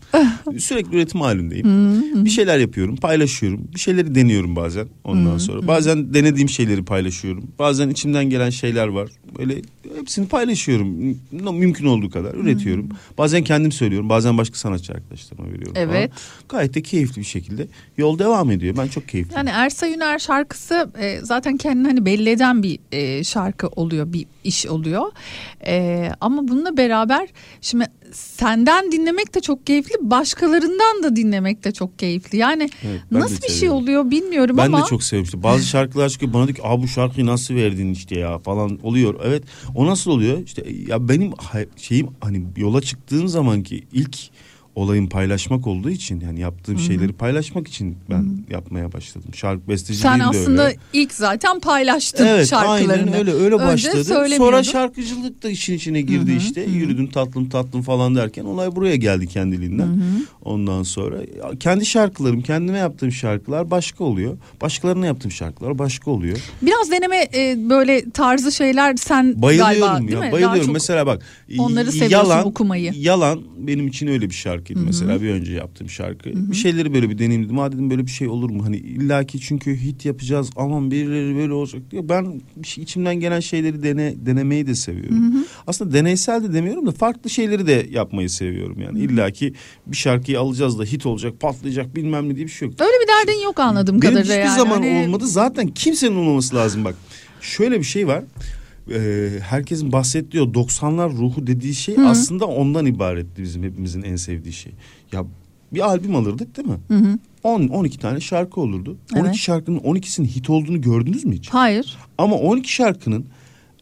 [0.59, 2.25] Sürekli üretim halindeyim.
[2.25, 5.67] Bir şeyler yapıyorum paylaşıyorum bir şeyleri deniyorum bazen ondan sonra.
[5.67, 7.45] Bazen denediğim şeyleri paylaşıyorum.
[7.59, 9.11] Bazen içimden gelen şeyler var.
[9.39, 9.63] Böyle
[9.99, 10.89] hepsini paylaşıyorum.
[10.89, 11.15] Mü-
[11.53, 12.89] Mümkün olduğu kadar üretiyorum.
[13.19, 15.89] Bazen kendim söylüyorum bazen başka sanatçı arkadaşlarıma veriyorum falan.
[15.89, 16.11] Evet.
[16.49, 17.67] Gayet de keyifli bir şekilde
[17.99, 18.77] yol devam ediyor.
[18.77, 19.37] Ben çok keyifliyim.
[19.39, 20.19] Yani Ersa Yüner
[20.59, 25.13] şarkısı e, zaten kendini hani belli eden bir e, şarkı oluyor, bir iş oluyor.
[25.67, 27.29] E, ama bununla beraber
[27.61, 32.39] şimdi senden dinlemek de çok keyifli, başkalarından da dinlemek de çok keyifli.
[32.39, 33.83] Yani Evet, ben nasıl bir şey seviyorum.
[33.83, 35.43] oluyor bilmiyorum Ben ama de çok sevmiştim.
[35.43, 39.21] Bazı şarkılar çıkıyor bana diyor ki bu şarkıyı nasıl verdin işte ya falan oluyor.
[39.25, 39.43] Evet
[39.75, 40.39] o nasıl oluyor?
[40.39, 41.33] İşte ya benim
[41.77, 44.19] şeyim hani yola çıktığım zamanki ilk
[44.79, 49.31] olayım paylaşmak olduğu için yani yaptığım şeyleri paylaşmak için ben yapmaya başladım.
[49.35, 50.77] Şarkı besteciliğim sen aslında öyle.
[50.93, 52.93] ilk zaten paylaştın Evet şarkılarını.
[52.93, 54.05] aynen öyle öyle başladı.
[54.37, 56.61] Sonra şarkıcılık da işin içine girdi işte.
[56.63, 59.89] Yürüdüm tatlım tatlım falan derken olay buraya geldi kendiliğinden.
[60.45, 61.17] Ondan sonra
[61.61, 64.39] kendi şarkılarım kendime yaptığım şarkılar başka oluyor.
[64.61, 66.39] Başkalarına yaptığım şarkılar başka oluyor.
[66.63, 70.23] Biraz deneme e, böyle tarzı şeyler sen Bayılıyorum galiba değil ya mi?
[70.25, 70.65] Daha bayılıyorum.
[70.65, 71.23] çok Mesela bak
[71.59, 72.93] onları seviyorsun yalan, okumayı.
[72.97, 74.35] Yalan benim için öyle bir
[74.69, 76.31] şarkıydı mesela bir önce yaptığım şarkı.
[76.51, 77.59] Bir şeyleri böyle bir deneyim dedim.
[77.59, 78.65] Ha dedim böyle bir şey olur mu?
[78.65, 82.05] Hani illaki çünkü hit yapacağız aman birileri böyle olacak diyor.
[82.09, 85.45] Ben şey- içimden gelen şeyleri dene, denemeyi de seviyorum.
[85.67, 88.99] Aslında deneysel de demiyorum da farklı şeyleri de yapmayı seviyorum yani.
[89.01, 89.55] illaki
[89.87, 92.81] bir şarkıyı alacağız da hit olacak patlayacak bilmem ne diye bir şey yok.
[92.81, 94.59] Öyle bir derdin yok anladığım Benim kadarıyla hiçbir yani.
[94.59, 95.27] zaman Hani- olmadı.
[95.27, 96.95] Zaten kimsenin olmaması lazım bak.
[97.41, 98.25] Şöyle bir şey var.
[98.93, 104.53] Ee, herkesin bahsettiği o 90'lar ruhu dediği şey aslında ondan ibaretti bizim hepimizin en sevdiği
[104.53, 104.73] şey.
[105.13, 105.25] Ya
[105.73, 106.79] bir albüm alırdık değil mi?
[107.43, 108.97] 10 12 tane şarkı olurdu.
[109.15, 109.23] Evet.
[109.25, 111.49] 12 şarkının 12'sinin hit olduğunu gördünüz mü hiç?
[111.49, 111.97] Hayır.
[112.19, 113.25] Ama 12 şarkının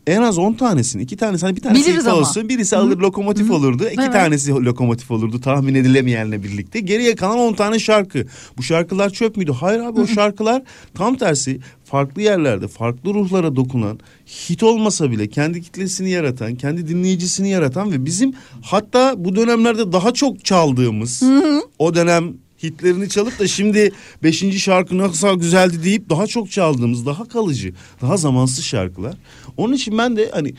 [0.07, 2.20] en az 10 tanesini, iki tanesi hani bir tanesi Biliriz hit ama.
[2.20, 4.12] olsun, birisi alır lokomotif olurdu, iki Evet.
[4.12, 6.80] tanesi lokomotif olurdu tahmin edilemeyenle birlikte.
[6.80, 8.26] Geriye kalan 10 tane şarkı.
[8.59, 9.52] Bu şarkılar çöp müydü?
[9.52, 10.62] Hayır abi o şarkılar
[10.94, 11.61] tam tersi
[11.97, 18.05] farklı yerlerde, farklı ruhlara dokunan, hit olmasa bile kendi kitlesini yaratan, kendi dinleyicisini yaratan ve
[18.05, 21.22] bizim hatta bu dönemlerde daha çok çaldığımız
[21.78, 23.92] o dönem hitlerini çalıp da şimdi
[24.22, 29.14] beşinci şarkı nasıl güzeldi deyip daha çok çaldığımız, daha kalıcı, daha zamansız şarkılar.
[29.57, 30.55] Onun için ben de hani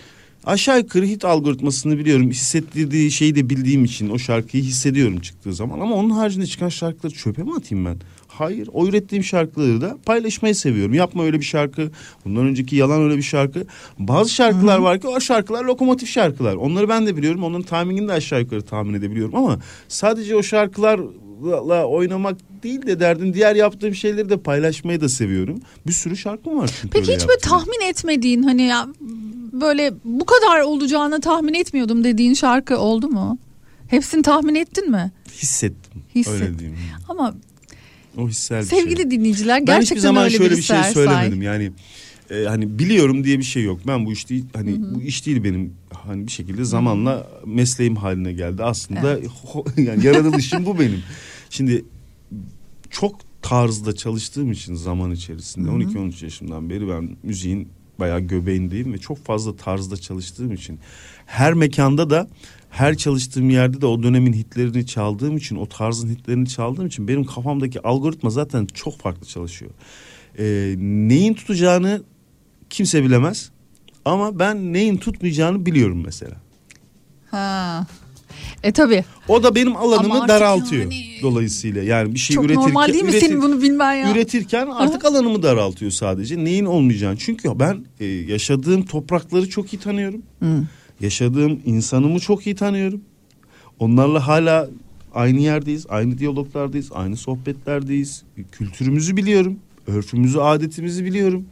[0.45, 2.31] aşağı yukarı hit algoritmasını biliyorum.
[2.31, 5.79] Hissettirdiği şeyi de bildiğim için o şarkıyı hissediyorum çıktığı zaman.
[5.79, 7.97] Ama onun haricinde çıkan şarkıları çöpe mi atayım ben?
[8.38, 8.69] Hayır.
[8.73, 10.93] O ürettiğim şarkıları da paylaşmayı seviyorum.
[10.93, 11.91] Yapma öyle bir şarkı.
[12.25, 13.65] Bundan önceki yalan öyle bir şarkı.
[13.99, 16.55] Bazı şarkılar var ki o şarkılar lokomotif şarkılar.
[16.55, 17.43] Onları ben de biliyorum.
[17.43, 19.35] Onların tahminini de aşağı yukarı tahmin edebiliyorum.
[19.35, 25.59] Ama sadece o şarkılarla oynamak değil de derdim diğer yaptığım şeyleri de paylaşmayı da seviyorum.
[25.88, 27.49] Bir sürü şarkım var çünkü Peki hiç böyle yaptığım.
[27.51, 28.88] tahmin etmediğin hani ya
[29.53, 33.38] böyle bu kadar olacağını tahmin etmiyordum dediğin şarkı oldu mu?
[33.88, 35.11] Hepsini tahmin ettin mi?
[35.33, 36.03] Hissettim.
[36.15, 36.33] Hisset.
[36.33, 36.77] Öyle diyeyim.
[37.09, 37.35] Ama
[38.18, 38.80] O hissel bir şey.
[38.80, 41.41] sevgili dinleyiciler Ben gerçekten hiçbir zaman öyle şöyle bir şey söylemedim.
[41.41, 41.72] Yani
[42.32, 43.80] e, hani biliyorum diye bir şey yok.
[43.88, 48.34] Ben bu iş değil hani bu iş değil benim hani bir şekilde zamanla mesleğim haline
[48.34, 48.63] geldi.
[48.63, 49.20] Aslında
[49.53, 51.03] ho- yani yaratılışım bu benim.
[51.49, 51.86] Şimdi
[52.89, 57.68] çok tarzda çalıştığım için zaman içerisinde 12-13 yaşımdan beri ben müziğin
[57.99, 60.79] bayağı göbeğindeyim ve çok fazla tarzda çalıştığım için
[61.25, 62.27] her mekanda da
[62.69, 67.23] her çalıştığım yerde de o dönemin hitlerini çaldığım için o tarzın hitlerini çaldığım için benim
[67.23, 69.71] kafamdaki algoritma zaten çok farklı çalışıyor.
[70.39, 72.03] Ee, neyin tutacağını
[72.69, 73.51] kimse bilemez
[74.05, 76.35] ama ben neyin tutmayacağını biliyorum mesela.
[77.31, 77.87] Ha.
[78.63, 79.03] E tabi.
[79.28, 81.84] O da benim Ama alanımı artık daraltıyor yani- dolayısıyla.
[81.84, 84.11] Yani bir şey Çok üretirken normal değil mi üretir- senin bunu bilmen ya?
[84.11, 86.43] üretirken artık alanımı daraltıyor sadece.
[86.43, 87.17] Neyin olmayacağını.
[87.17, 90.21] Çünkü ben e, yaşadığım toprakları çok iyi tanıyorum.
[91.01, 93.01] Yaşadığım insanımı çok iyi tanıyorum.
[93.80, 94.69] Onlarla hala
[95.13, 98.23] aynı yerdeyiz, aynı diyaloglardayız, aynı sohbetlerdeyiz.
[98.51, 101.45] Kültürümüzü biliyorum, örfümüzü, adetimizi biliyorum.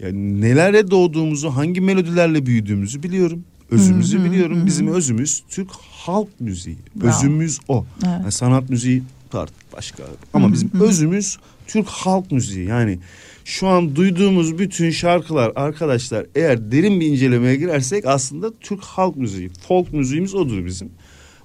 [0.00, 3.44] Yani nelere doğduğumuzu, hangi melodilerle büyüdüğümüzü biliyorum.
[3.70, 4.62] Özümüzü biliyorum.
[4.66, 5.68] Bizim özümüz Türk
[6.06, 6.76] halk müziği.
[6.96, 7.10] Bravo.
[7.10, 7.84] Özümüz o.
[7.94, 8.20] Evet.
[8.20, 10.02] Yani sanat müziği artık başka.
[10.34, 12.68] Ama bizim özümüz Türk halk müziği.
[12.68, 12.98] Yani
[13.44, 19.50] şu an duyduğumuz bütün şarkılar arkadaşlar eğer derin bir incelemeye girersek aslında Türk halk müziği.
[19.68, 20.90] Folk müziğimiz odur bizim.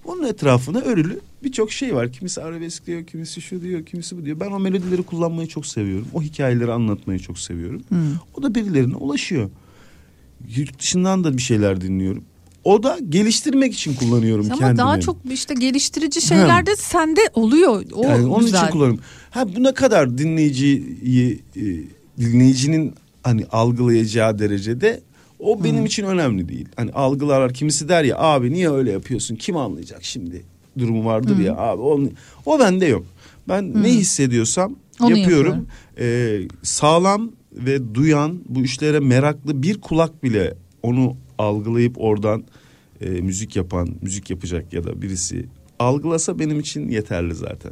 [0.05, 2.11] Onun etrafına örülü birçok şey var.
[2.11, 4.39] Kimisi arabesk diyor, kimisi şu diyor, kimisi bu diyor.
[4.39, 6.07] Ben o melodileri kullanmayı çok seviyorum.
[6.13, 7.81] O hikayeleri anlatmayı çok seviyorum.
[8.33, 9.49] O da birilerine ulaşıyor.
[10.55, 12.23] Yurt dışından da bir şeyler dinliyorum.
[12.65, 14.77] O da geliştirmek için kullanıyorum Ama kendimi.
[14.77, 17.85] daha çok işte geliştirici şeyler de sende oluyor.
[17.93, 18.61] O yani onun güzel.
[18.61, 19.03] için kullanıyorum.
[19.29, 21.61] Ha bu ne kadar dinleyiciyi e,
[22.21, 22.93] dinleyicinin
[23.23, 25.01] hani algılayacağı derecede
[25.39, 26.67] o benim için önemli değil.
[26.75, 29.35] Hani algılarlar kimisi der ya abi niye öyle yapıyorsun?
[29.35, 30.43] Kim anlayacak şimdi?
[30.79, 31.99] Durumu vardır ya abi o,
[32.45, 33.05] o bende yok.
[33.47, 35.67] Ben ne hissediyorsam Onu yapıyorum.
[35.99, 40.53] Ee, sağlam ve duyan bu işlere meraklı bir kulak bile
[40.83, 42.43] onu algılayıp oradan
[43.01, 45.45] e, müzik yapan, müzik yapacak ya da birisi
[45.79, 47.71] algılasa benim için yeterli zaten.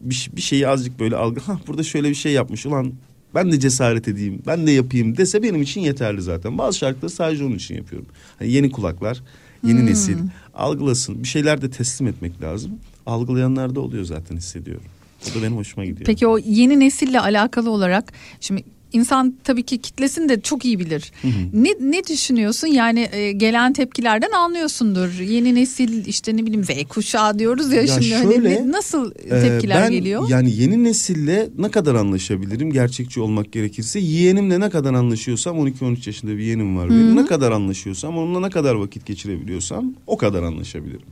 [0.00, 2.92] Bir, bir şeyi azıcık böyle algı, ha burada şöyle bir şey yapmış ulan
[3.34, 6.58] ben de cesaret edeyim, ben de yapayım dese benim için yeterli zaten.
[6.58, 8.08] Bazı şarkıları sadece onun için yapıyorum.
[8.38, 9.22] Hani yeni kulaklar,
[9.66, 9.86] yeni Hmm.
[9.86, 10.16] nesil
[10.54, 11.22] algılasın.
[11.22, 12.72] Bir şeyler de teslim etmek lazım.
[13.06, 14.84] Algılayanlar da oluyor zaten hissediyorum.
[15.30, 16.06] O da benim hoşuma gidiyor.
[16.06, 21.12] Peki o yeni nesille alakalı olarak şimdi insan tabii ki kitlesini de çok iyi bilir.
[21.52, 22.66] Ne ne düşünüyorsun?
[22.66, 25.20] Yani e, gelen tepkilerden anlıyorsundur.
[25.20, 29.12] Yeni nesil işte ne bileyim Z kuşağı diyoruz ya, Ya şimdi hani şöyle, ne- nasıl
[29.24, 30.28] Ee, tepkiler ben geliyor?
[30.28, 36.32] Yani yeni nesille ne kadar anlaşabilirim gerçekçi olmak gerekirse yeğenimle ne kadar anlaşıyorsam 12-13 yaşında
[36.36, 37.16] bir yeğenim var benim.
[37.16, 41.06] Ne kadar anlaşıyorsam onunla ne kadar vakit geçirebiliyorsam o kadar anlaşabilirim.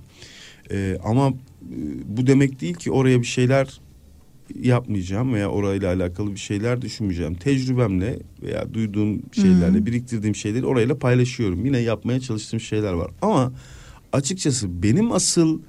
[0.71, 1.35] Ee, ama e,
[2.17, 3.81] bu demek değil ki oraya bir şeyler
[4.63, 7.35] yapmayacağım veya orayla alakalı bir şeyler düşünmeyeceğim.
[7.35, 11.65] Tecrübemle veya duyduğum şeylerle biriktirdiğim şeyleri orayla paylaşıyorum.
[11.65, 13.11] Yine yapmaya çalıştığım şeyler var.
[13.23, 13.53] Ama
[14.13, 15.61] açıkçası benim asıl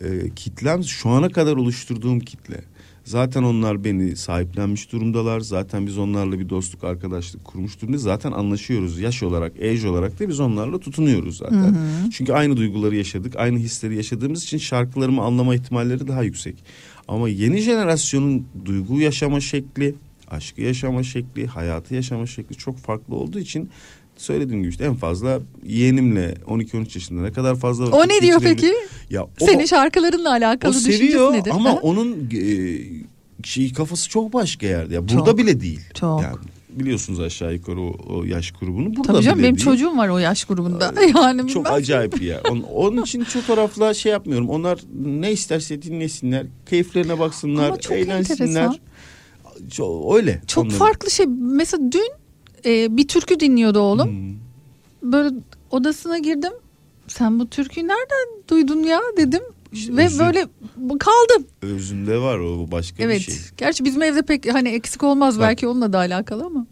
[0.00, 2.60] e, kitlem şu ana kadar oluşturduğum kitle.
[3.04, 5.40] Zaten onlar beni sahiplenmiş durumdalar.
[5.40, 7.98] Zaten biz onlarla bir dostluk, arkadaşlık kurmuş durumda.
[7.98, 9.00] Zaten anlaşıyoruz.
[9.00, 11.76] Yaş olarak, age olarak da biz onlarla tutunuyoruz zaten.
[12.12, 16.64] Çünkü aynı duyguları yaşadık, aynı hisleri yaşadığımız için şarkılarımı anlama ihtimalleri daha yüksek.
[17.08, 19.94] Ama yeni jenerasyonun duygu yaşama şekli,
[20.30, 23.70] aşkı yaşama şekli, hayatı yaşama şekli çok farklı olduğu için
[24.16, 28.72] söylediğim gibi işte en fazla yeğenimle 12-13 yaşında ne kadar fazla O ne diyor peki?
[29.10, 31.50] Ya o, Senin şarkılarınla o alakalı düşüncesi seviyor nedir?
[31.54, 31.78] ama Ha?
[31.82, 32.78] onun e,
[33.42, 34.94] şey kafası çok başka yerde.
[34.94, 35.80] Ya burada Çok, bile değil.
[35.94, 36.22] çok.
[36.22, 36.36] Yani
[36.78, 38.96] biliyorsunuz aşağı yukarı o, o yaş grubunu.
[38.96, 39.64] Burada Tabii canım benim değil.
[39.64, 40.94] çocuğum var o yaş grubunda.
[41.16, 41.78] yani Çok bilmem.
[41.78, 42.40] acayip ya.
[42.50, 44.50] Onun, onun için şu tarafla şey yapmıyorum.
[44.50, 46.46] Onlar ne isterse dinlesinler.
[46.70, 47.68] Keyiflerine baksınlar.
[47.68, 48.46] Ama çok eğlensinler.
[48.46, 48.76] enteresan.
[49.70, 50.42] Çok, öyle.
[50.46, 50.78] Çok onların.
[50.78, 51.26] farklı şey.
[51.38, 52.12] Mesela dün
[52.64, 54.08] e, bir türkü dinliyordu oğlum.
[54.08, 55.12] Hmm.
[55.12, 55.34] Böyle
[55.70, 56.52] odasına girdim.
[57.06, 59.42] Sen bu türküyü nereden duydun ya dedim.
[59.74, 60.46] İşte Ve özür- böyle
[60.98, 61.46] kaldım.
[61.62, 63.16] Özünde var o başka evet.
[63.18, 63.34] bir şey.
[63.56, 66.66] Gerçi bizim evde pek hani eksik olmaz belki onunla da alakalı ama.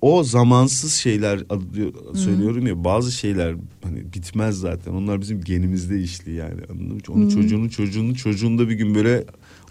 [0.00, 3.54] o zamansız şeyler adı diyor- söylüyorum ya bazı şeyler
[3.84, 4.92] hani bitmez zaten.
[4.92, 6.60] Onlar bizim genimizde işli yani.
[6.70, 6.98] Anladın mı?
[7.08, 9.24] Onun çocuğunun çocuğunun çocuğunda bir gün böyle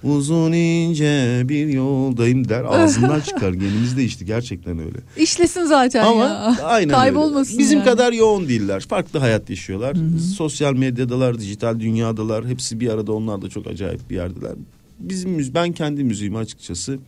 [0.03, 3.53] uzun ince bir yoldayım der ağzından çıkar.
[3.53, 4.97] Genimizde işli gerçekten öyle.
[5.17, 6.57] İşlesin zaten Ama ya.
[6.63, 7.63] aynen Kaybolmasın öyle.
[7.63, 7.89] Bizim yani.
[7.89, 8.85] kadar yoğun değiller.
[8.89, 9.97] Farklı hayat yaşıyorlar.
[10.37, 12.45] Sosyal medyadalar, dijital dünyadalar.
[12.47, 14.53] Hepsi bir arada onlar da çok acayip bir yerdeler.
[14.99, 16.99] Bizim ben kendi müziğimi açıkçası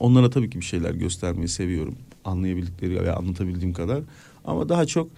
[0.00, 1.94] onlara tabii ki bir şeyler göstermeyi seviyorum.
[2.24, 4.00] Anlayabildikleri ve anlatabildiğim kadar.
[4.44, 5.08] Ama daha çok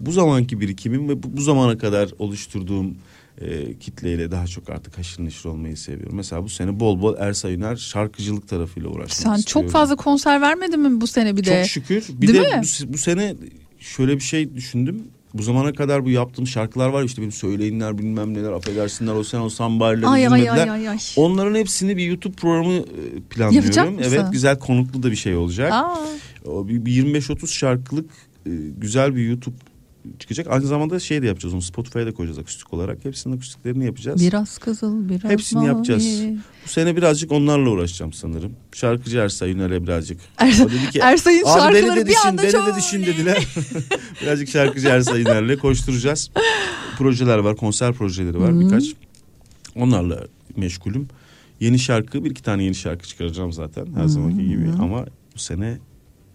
[0.00, 2.94] bu zamanki birikimim ve bu, bu zamana kadar oluşturduğum
[3.40, 6.16] e, kitleyle daha çok artık haşır neşir olmayı seviyorum.
[6.16, 9.42] Mesela bu sene bol bol Ersa Üner şarkıcılık tarafıyla uğraşmak Sen istiyorum.
[9.44, 11.60] çok fazla konser vermedin mi bu sene bir de?
[11.62, 12.04] Çok şükür.
[12.08, 12.62] Bir Değil de mi?
[12.88, 13.34] bu, bu sene
[13.78, 15.02] şöyle bir şey düşündüm.
[15.34, 19.40] Bu zamana kadar bu yaptığım şarkılar var işte benim söyleyinler bilmem neler affedersinler o sen
[19.40, 20.98] o sambayla Ay, ay, ay, ay, ay.
[21.16, 22.82] Onların hepsini bir YouTube programı e,
[23.30, 23.54] planlıyorum.
[23.54, 24.12] Yapacak mısın?
[24.14, 25.72] Evet güzel konuklu da bir şey olacak.
[25.72, 25.98] Aa,
[26.46, 28.10] O bir, bir 25-30 şarkılık
[28.46, 29.56] e, güzel bir YouTube
[30.18, 30.46] çıkacak.
[30.50, 33.04] Aynı zamanda şey de yapacağız onu Spotify'a da koyacağız akustik olarak.
[33.04, 34.20] Hepsinin akustiklerini yapacağız.
[34.20, 35.68] biraz kızıl biraz Hepsini mavi.
[35.68, 36.20] yapacağız.
[36.64, 38.52] Bu sene birazcık onlarla uğraşacağım sanırım.
[38.72, 40.20] Şarkıcı Ersay Üner'e birazcık.
[40.38, 42.76] Er- O dedi ki, Ersay'ın "Abi beni şarkıları de bir düşün, anda beni çok- de
[42.78, 43.46] düşün dediler.
[44.22, 46.30] birazcık şarkıcı Ersay Üner'le koşturacağız.
[46.98, 48.84] Projeler var, konser projeleri var birkaç.
[49.76, 50.26] Onlarla
[50.56, 51.08] meşgulüm.
[51.60, 54.68] Yeni şarkı, bir iki tane yeni şarkı çıkaracağım zaten her zamanki gibi.
[54.80, 55.78] Ama bu sene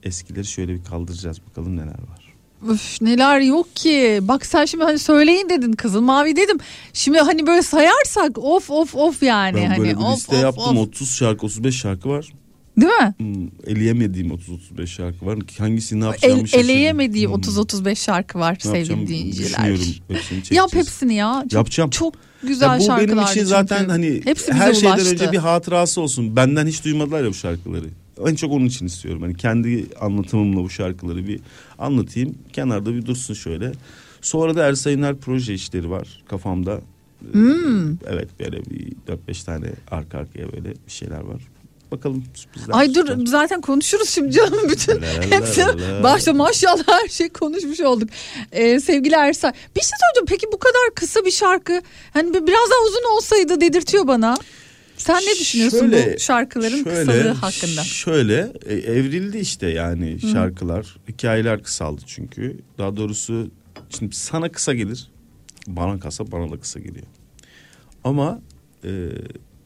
[0.03, 2.24] eskileri şöyle bir kaldıracağız bakalım neler var.
[2.71, 4.19] Üf, neler yok ki.
[4.21, 6.57] Bak sen şimdi hani söyleyin dedin kızıl mavi dedim.
[6.93, 9.55] Şimdi hani böyle sayarsak of of of yani.
[9.57, 10.77] Ben hani böyle bir of, liste of, yaptım.
[10.77, 10.87] of.
[10.87, 12.27] 30 şarkı, 35 şarkı var.
[12.77, 13.13] Değil mi?
[13.17, 15.39] Hmm, eleyemediğim 30-35 şarkı var.
[15.57, 16.69] Hangisini ne yapacağımı El, şaşırdım.
[16.69, 17.33] eleyemediği Hmm.
[17.35, 19.59] 30-35 şarkı var Ne sevgili dinleyiciler.
[20.09, 20.41] Hepsini.
[20.57, 21.41] Yap hepsini ya.
[21.43, 21.89] Çok, Yapacağım.
[21.89, 22.13] Çok
[22.43, 23.17] güzel Ya bu şarkılar.
[23.17, 25.09] benim için zaten hani Hepsi her şeyden ulaştı.
[25.11, 26.35] önce bir hatırası olsun.
[26.35, 27.85] Benden hiç duymadılar ya bu şarkıları.
[28.27, 29.21] En çok onun için istiyorum.
[29.21, 31.39] Hani kendi anlatımımla bu şarkıları bir
[31.79, 32.35] anlatayım.
[32.53, 33.71] Kenarda bir dursun şöyle.
[34.21, 36.81] Sonra da Ersayınlar proje işleri var kafamda.
[37.31, 37.91] Hmm.
[38.07, 38.93] Evet böyle bir
[39.27, 41.41] 4-5 tane arka arkaya böyle bir şeyler var.
[41.91, 42.75] Bakalım sürprizler.
[42.75, 43.27] Ay dur çıkacak.
[43.27, 46.03] zaten konuşuruz şimdi canım bütün La la hepsi la la.
[46.03, 48.09] başta maşallah her şey konuşmuş olduk.
[48.51, 51.81] Ee, sevgili Ersay bir şey söyleyeceğim peki bu kadar kısa bir şarkı
[52.13, 54.37] hani bir- biraz daha uzun olsaydı dedirtiyor bana.
[54.97, 57.83] Sen ne düşünüyorsun Şöyle- bu şarkıların şöyle, kısalığı hakkında?
[57.83, 60.27] Şöyle e, evrildi işte yani Hı.
[60.27, 60.97] şarkılar.
[61.09, 62.57] Hikayeler kısaldı çünkü.
[62.77, 63.51] Daha doğrusu
[63.89, 65.11] şimdi sana kısa gelir.
[65.67, 67.05] Bana kısa bana da kısa geliyor.
[68.03, 68.41] Ama
[68.83, 68.89] e,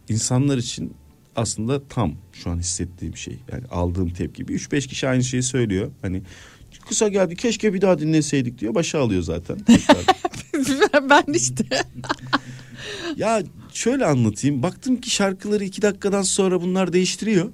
[0.10, 0.94] insanlar için
[1.36, 3.38] aslında tam şu an hissettiğim şey.
[3.52, 4.48] Yani aldığım tepki.
[4.48, 5.92] Bir 3-5 kişi aynı şeyi söylüyor.
[6.02, 6.22] Hani
[6.88, 8.76] kısa geldi keşke bir daha dinleseydik diyor.
[8.76, 9.58] Başa alıyor zaten.
[11.10, 11.64] Ben işte.
[13.18, 13.44] ya
[13.74, 14.64] şöyle anlatayım.
[14.64, 17.52] Baktım ki şarkıları iki dakikadan sonra bunlar değiştiriyor.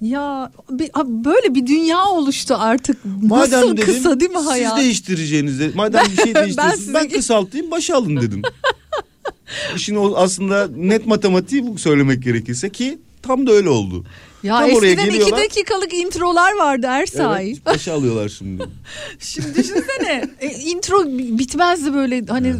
[0.00, 0.90] Ya bir,
[1.24, 2.98] böyle bir dünya oluştu artık.
[3.22, 4.74] Madem Nasıl dedim, kısa değil mi hayat?
[4.74, 8.42] Siz değiştireceğinize madem bir şey Ben değiştiriyorsunuz ben, size- kısaltayım başa alın dedim.
[9.76, 14.04] İşin aslında net matematiği bu söylemek gerekirse ki tam da öyle oldu.
[14.42, 17.50] Ya Tam eskiden iki dakikalık introlar vardı Ersay.
[17.50, 18.64] Evet, başa alıyorlar şimdi.
[19.18, 21.04] Şimdi düşünsene e, intro
[21.38, 22.54] bitmezdi böyle hani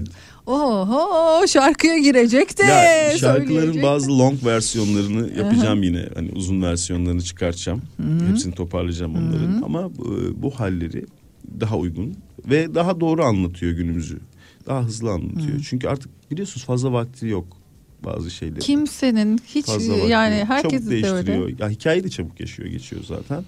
[0.46, 6.08] oho şarkıya girecek de ya şarkıların bazı long versiyonlarını yapacağım yine.
[6.14, 7.82] Hani uzun versiyonlarını çıkartacağım.
[7.96, 8.26] Hı.
[8.30, 9.62] Hepsini toparlayacağım onların.
[9.62, 11.04] Ama bu, bu halleri
[11.60, 12.16] daha uygun
[12.50, 14.18] ve daha doğru anlatıyor günümüzü.
[14.66, 15.66] Daha hızlı anlatıyor.
[15.68, 17.46] Çünkü artık biliyorsunuz fazla vakti yok
[18.04, 18.60] bazı şeylerin.
[18.60, 21.54] Kimsenin hiç Fazla yani herkes de öyle.
[21.58, 23.44] Ya hikayeyi de çabuk yaşıyor geçiyor zaten.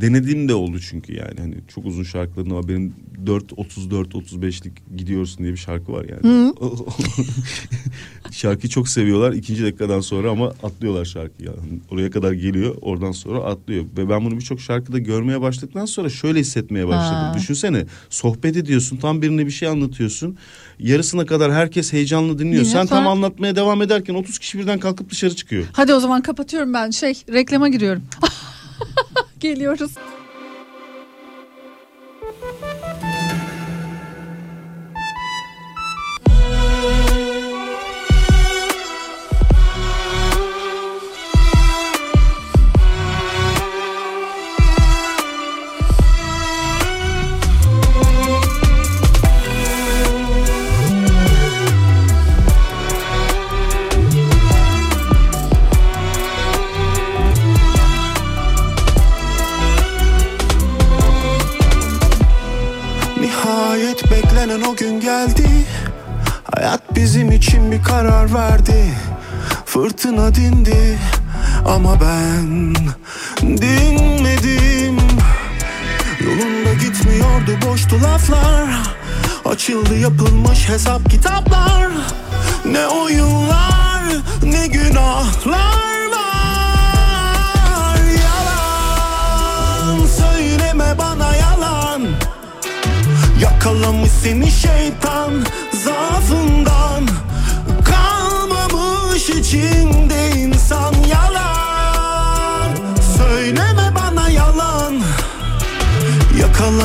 [0.00, 2.94] Denediğim de oldu çünkü yani hani çok uzun şarkıların ama benim
[3.26, 6.54] 4 34 35'lik gidiyorsun diye bir şarkı var yani.
[8.30, 11.48] Şarkıyı çok seviyorlar ikinci dakikadan sonra ama atlıyorlar şarkıyı.
[11.48, 13.84] Yani oraya kadar geliyor oradan sonra atlıyor.
[13.96, 17.18] Ve ben bunu birçok şarkıda görmeye başladıktan sonra şöyle hissetmeye başladım.
[17.18, 17.34] Ha.
[17.36, 20.36] Düşünsene sohbet ediyorsun tam birine bir şey anlatıyorsun.
[20.78, 22.64] Yarısına kadar herkes heyecanlı dinliyor.
[22.64, 25.64] Sen tam anlatmaya devam ederken 30 kişi birden kalkıp dışarı çıkıyor.
[25.72, 28.02] Hadi o zaman kapatıyorum ben şey reklama giriyorum.
[29.40, 29.94] Geliyoruz.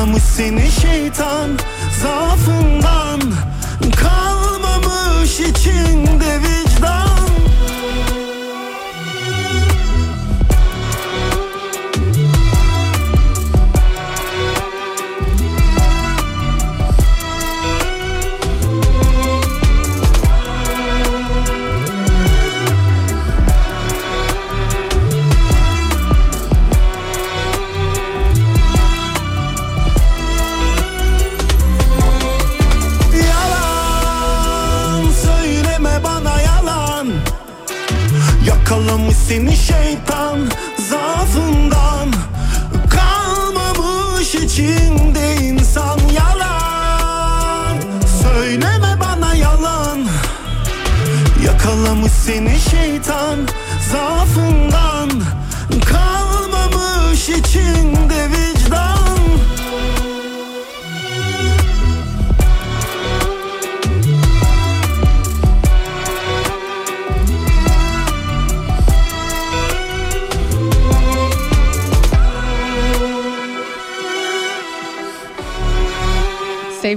[0.06, 1.50] Yakalamış seni şeytan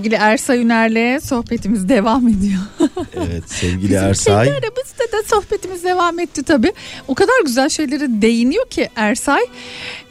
[0.10, 2.60] Sevgili Ersay Üner'le sohbetimiz devam ediyor.
[3.16, 4.46] Evet sevgili Bizim Ersay.
[4.46, 6.74] kendi aramızda da sohbetimiz devam etti tabii.
[7.08, 9.42] O kadar güzel şeylere değiniyor ki Ersay.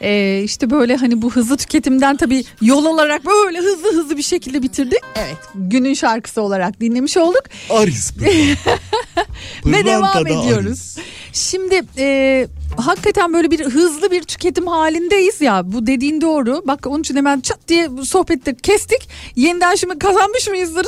[0.01, 4.63] Ee, işte böyle hani bu hızlı tüketimden tabii yol alarak böyle hızlı hızlı bir şekilde
[4.63, 4.99] bitirdik.
[5.15, 7.43] Evet günün şarkısı olarak dinlemiş olduk.
[7.69, 8.11] Aris
[9.65, 10.95] Ve devam ediyoruz.
[11.33, 12.47] Şimdi e,
[12.85, 15.61] hakikaten böyle bir hızlı bir tüketim halindeyiz ya.
[15.65, 16.61] Bu dediğin doğru.
[16.65, 19.09] Bak onun için hemen çat diye sohbette kestik.
[19.35, 20.85] Yeniden şimdi kazanmış mıyızdır?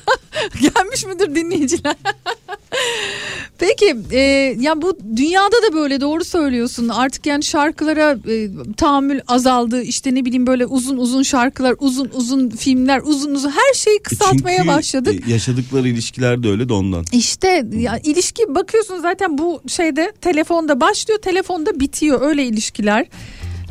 [0.60, 1.94] Gelmiş midir dinleyiciler?
[3.58, 4.20] Peki e,
[4.60, 6.88] ya bu dünyada da böyle doğru söylüyorsun.
[6.88, 9.82] Artık yani şarkılara e, tahammül azaldı.
[9.82, 14.56] İşte ne bileyim böyle uzun uzun şarkılar, uzun uzun filmler, uzun uzun her şeyi kısaltmaya
[14.56, 15.28] Çünkü, başladık.
[15.28, 17.04] e, yaşadıkları ilişkiler de öyle de ondan.
[17.12, 23.00] İşte ya ilişki bakıyorsun zaten bu şeyde telefonda başlıyor, telefonda bitiyor öyle ilişkiler.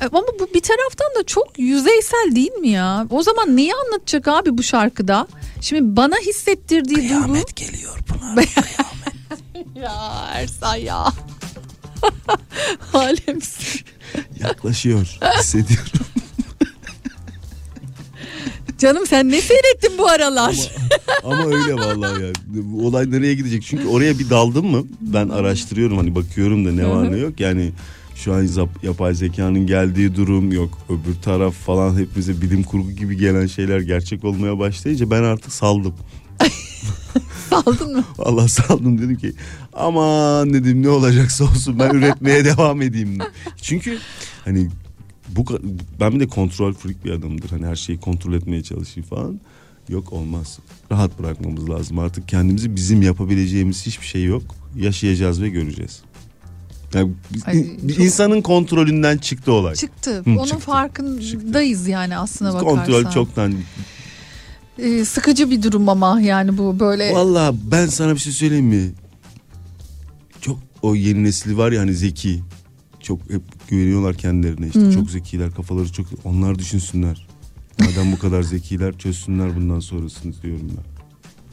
[0.02, 3.08] E, Ama bu bir taraftan da çok yüzeysel değil mi ya?
[3.10, 5.28] O zaman neyi anlatacak abi bu şarkıda?
[5.62, 7.08] Şimdi bana hissettirdiği duygu...
[7.08, 8.46] Kıyamet geliyor Pınar.
[9.76, 9.94] ya
[10.34, 11.06] Ersan ya.
[12.94, 13.82] Alemsin.
[14.40, 15.18] Yaklaşıyor.
[15.40, 15.92] Hissediyorum.
[18.82, 20.72] Canım sen ne seyrettin bu aralar?
[21.24, 22.30] Ama öyle vallahi ya.
[22.48, 23.64] Bu olay nereye gidecek?
[23.64, 27.40] Çünkü oraya bir daldım mı ben araştırıyorum hani bakıyorum da ne var ne yok.
[27.40, 27.72] Yani
[28.16, 28.48] şu an
[28.84, 30.78] yapay zekanın geldiği durum yok.
[30.90, 35.94] Öbür taraf falan hepimize bilim kurgu gibi gelen şeyler gerçek olmaya başlayınca ben artık saldım.
[37.50, 38.04] Saldın mı?
[38.18, 39.34] Vallahi saldım dedim ki
[39.74, 43.18] aman dedim ne olacaksa olsun ben üretmeye devam edeyim.
[43.62, 43.98] Çünkü
[44.46, 44.68] hani
[45.36, 45.46] bu
[46.00, 47.50] ben bir de kontrol freak bir adamdır.
[47.50, 49.40] Hani her şeyi kontrol etmeye çalışayım falan.
[49.90, 50.60] Yok olmaz.
[50.92, 52.00] Rahat bırakmamız lazım.
[52.00, 54.44] Artık kendimizi bizim yapabileceğimiz hiçbir şey yok.
[54.76, 56.02] Yaşayacağız ve göreceğiz.
[56.94, 57.12] Yani
[57.46, 59.76] Ay, çok- insanın kontrolünden çıktı olay.
[59.76, 60.18] Çıktı.
[60.18, 60.60] Hı, Onun çıktı.
[60.60, 62.76] farkındayız yani aslına bakarsan.
[62.76, 63.54] Kontrol çoktan.
[64.80, 67.14] Ee, sıkıcı bir durum ama yani bu böyle.
[67.14, 68.92] Vallahi ben sana bir şey söyleyeyim mi?
[70.42, 72.44] Çok o yeni nesli var ya hani zeki.
[73.04, 74.80] Çok hep güveniyorlar kendilerine işte.
[74.80, 74.94] Hı.
[74.94, 76.06] Çok zekiler kafaları çok.
[76.24, 77.28] Onlar düşünsünler.
[77.80, 80.92] Madem bu kadar zekiler çözsünler bundan sonrasını diyorum ben.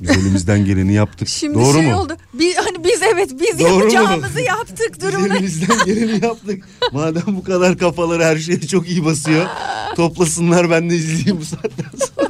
[0.00, 1.28] Biz elimizden geleni yaptık.
[1.28, 1.96] Şimdi Doğru şey mu?
[1.96, 2.16] oldu.
[2.34, 3.78] Bir, hani biz evet biz Doğru mu?
[3.80, 5.34] yapacağımızı yaptık Biz durumuna.
[5.36, 6.68] elimizden geleni yaptık.
[6.92, 9.46] Madem bu kadar kafaları her şeye çok iyi basıyor.
[9.96, 12.27] Toplasınlar ben de izleyeyim bu saatten sonra.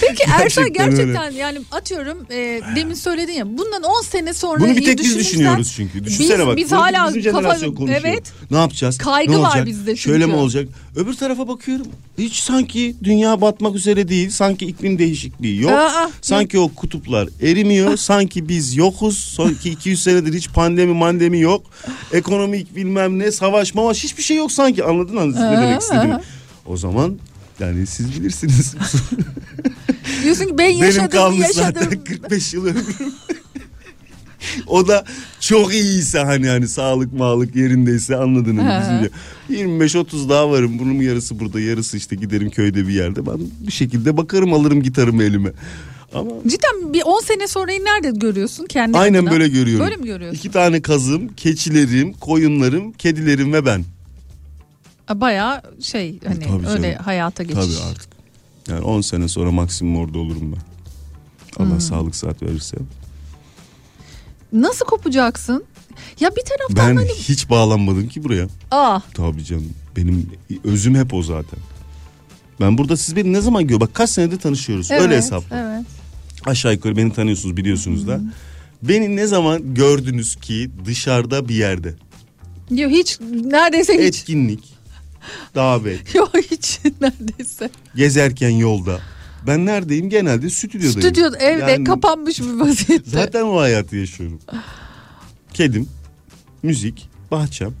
[0.00, 1.38] Peki Ersan Gerçekten öyle.
[1.38, 5.72] yani atıyorum e, demin söyledin ya bundan 10 sene sonra Bunu bir tek biz düşünüyoruz
[5.76, 6.04] çünkü.
[6.04, 6.56] Düşünsene biz, bak.
[6.56, 8.00] Biz hala bizim kafa, konuşuyor.
[8.04, 8.98] evet Ne yapacağız?
[8.98, 10.00] Kaygı ne var bizde çünkü.
[10.00, 10.68] Şöyle mi olacak?
[10.96, 11.86] Öbür tarafa bakıyorum.
[12.18, 14.30] Hiç sanki dünya batmak üzere değil.
[14.30, 15.72] Sanki iklim değişikliği yok.
[15.72, 17.96] Aa, sanki o kutuplar erimiyor.
[18.10, 19.18] sanki biz yokuz.
[19.18, 21.62] Sonraki 200 senedir hiç pandemi mandemi yok.
[22.12, 24.84] Ekonomik bilmem ne savaş mavaş hiçbir şey yok sanki.
[24.84, 26.20] Anladın mı ne demek istediğimi?
[26.66, 27.18] O zaman
[27.60, 28.74] yani siz bilirsiniz.
[30.24, 31.82] diyorsun ki ben Benim yaşadım kalmış yaşadım.
[31.82, 32.84] zaten 45 yıl ömrüm.
[34.66, 35.04] o da
[35.40, 38.62] çok iyiyse hani hani sağlık mağlık yerindeyse anladın mı?
[38.62, 39.00] Ha.
[39.48, 40.78] Bizim diyor, 25-30 daha varım.
[40.78, 43.26] Bunun yarısı burada yarısı işte giderim köyde bir yerde.
[43.26, 45.52] Ben bir şekilde bakarım alırım gitarımı elime.
[46.14, 49.30] Ama Cidden bir 10 sene sonrayı nerede görüyorsun kendi aynen adına?
[49.30, 49.84] böyle görüyorum.
[49.84, 50.38] Böyle mi görüyorsun?
[50.38, 53.84] İki tane kazım, keçilerim, koyunlarım, kedilerim ve ben.
[55.14, 57.64] Baya şey hani Tabii öyle hayata geçiş.
[57.64, 58.08] Tabii artık.
[58.68, 60.60] Yani 10 sene sonra maksimum orada olurum ben.
[61.64, 61.80] Allah Hmm.
[61.80, 62.76] sağlık saat verirse.
[64.52, 65.64] Nasıl kopacaksın?
[66.20, 68.46] Ya bir taraftan Ben hani hiç bağlanmadım ki buraya.
[68.70, 69.72] ah Tabii canım.
[69.96, 70.30] Benim
[70.64, 71.58] özüm hep o zaten.
[72.60, 73.80] Ben burada siz beni ne zaman gör?
[73.80, 74.90] Bak kaç senedir tanışıyoruz.
[74.90, 75.56] evet, Öyle hesapla.
[75.76, 75.86] Evet.
[76.46, 78.20] Aşağı yukarı beni tanıyorsunuz biliyorsunuz da.
[78.82, 81.94] Beni ne zaman gördünüz ki dışarıda bir yerde?
[82.70, 84.18] Yok hiç neredeyse hiç.
[84.18, 84.69] Etkinlik,
[85.54, 87.70] davet, Yok hiç neredeyse.
[87.96, 88.98] gezerken yolda.
[89.46, 90.10] Ben neredeyim?
[90.10, 90.92] Genelde stüdyodayım.
[91.02, 93.10] Stüdyo evde Yani kapanmış bir vaziyette.
[93.10, 94.40] Zaten o hayatı yaşıyorum.
[95.52, 95.88] Kedim,
[96.62, 97.72] müzik, bahçem.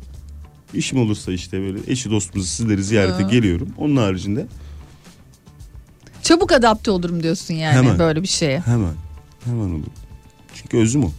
[0.74, 3.30] İşim olursa işte böyle eşi dostumuzu sizleri ziyarete Ha.
[3.30, 3.68] geliyorum.
[3.78, 4.46] Onun haricinde
[6.22, 7.98] Çabuk adapte olurum diyorsun yani Hemen.
[7.98, 8.60] böyle bir şeye.
[8.60, 8.94] Hemen.
[9.44, 9.86] Hemen olur.
[10.54, 11.12] Çünkü özüm o.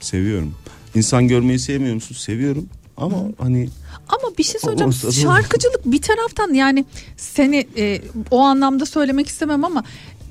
[0.00, 0.54] Seviyorum.
[0.94, 2.14] İnsan görmeyi sevmiyor musun?
[2.14, 2.68] Seviyorum.
[2.96, 3.68] Ama hani
[4.08, 4.92] Ama bir şey söyleyeceğim.
[4.92, 5.12] Da.
[5.12, 6.84] Şarkıcılık bir taraftan yani
[7.16, 8.00] seni e,
[8.30, 9.84] o anlamda söylemek istemem ama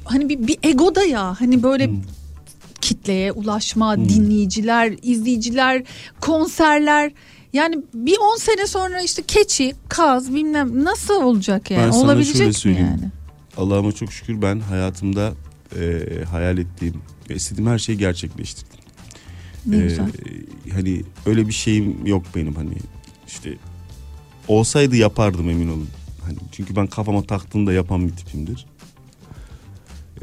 [0.06, 2.02] hani bir, bir egoda ya hani böyle Hmm.
[2.82, 5.84] kitleye ulaşma, dinleyiciler, izleyiciler,
[6.22, 7.12] konserler
[7.54, 11.86] yani bir 10 sene sonra işte keçi, kaz bilmem nasıl olacak yani?
[11.86, 12.88] ben sana Olabilecek şöyle söyleyeyim.
[12.92, 13.12] yani?
[13.58, 15.34] Allah'ıma çok şükür ben hayatımda
[15.80, 16.00] e,
[16.32, 16.96] hayal ettiğim
[17.30, 18.80] ve istediğim her şeyi gerçekleştirdim.
[19.66, 20.06] Ne Ee, güzel.
[20.74, 22.74] hani öyle bir şeyim yok benim hani
[23.34, 23.58] işte
[24.48, 25.88] olsaydı yapardım emin olun.
[26.26, 28.66] Hani çünkü ben kafama taktığımda yapan bir tipimdir.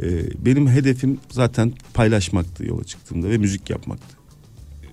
[0.03, 4.17] Ee, benim hedefim zaten paylaşmaktı yola çıktığımda ve müzik yapmaktı.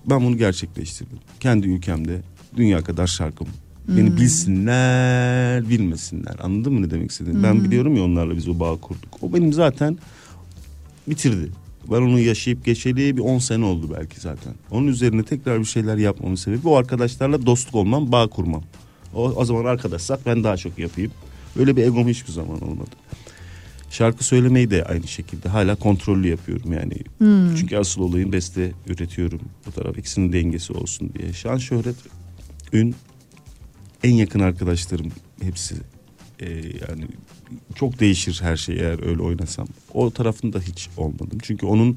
[0.06, 1.18] Ben bunu gerçekleştirdim.
[1.40, 2.20] Kendi ülkemde
[2.56, 3.48] dünya kadar şarkım.
[3.88, 4.16] Beni Hmm.
[4.16, 6.36] bilsinler, bilmesinler.
[6.42, 7.42] Anladın mı ne demek istediğimi?
[7.42, 7.64] Ben Hmm.
[7.64, 9.22] biliyorum ya onlarla biz o bağı kurduk.
[9.22, 9.98] O benim zaten
[11.08, 11.50] bitirdi.
[11.90, 14.54] Ben onu yaşayıp geçeli bir 10 sene oldu belki zaten.
[14.70, 18.62] Onun üzerine tekrar bir şeyler yapmamın sebebi o arkadaşlarla dostluk olmam, bağ kurmam.
[19.14, 21.12] O, o zaman arkadaşsak ben daha çok yapayım.
[21.58, 22.90] Öyle bir egom hiçbir zaman olmadı.
[23.90, 26.94] Şarkı söylemeyi de aynı şekilde hala kontrollü yapıyorum yani.
[27.18, 27.54] Hmm.
[27.54, 29.40] Çünkü asıl olayım beste üretiyorum.
[29.66, 31.32] Bu taraf ikisinin dengesi olsun diye.
[31.32, 31.96] Şan şöhret,
[32.72, 32.94] ün
[34.04, 35.12] en yakın arkadaşlarım
[35.42, 35.74] hepsi.
[36.40, 36.46] Ee,
[36.88, 37.06] yani
[37.74, 39.66] çok değişir her şey eğer öyle oynasam.
[39.94, 41.38] O tarafında hiç olmadım.
[41.42, 41.96] Çünkü onun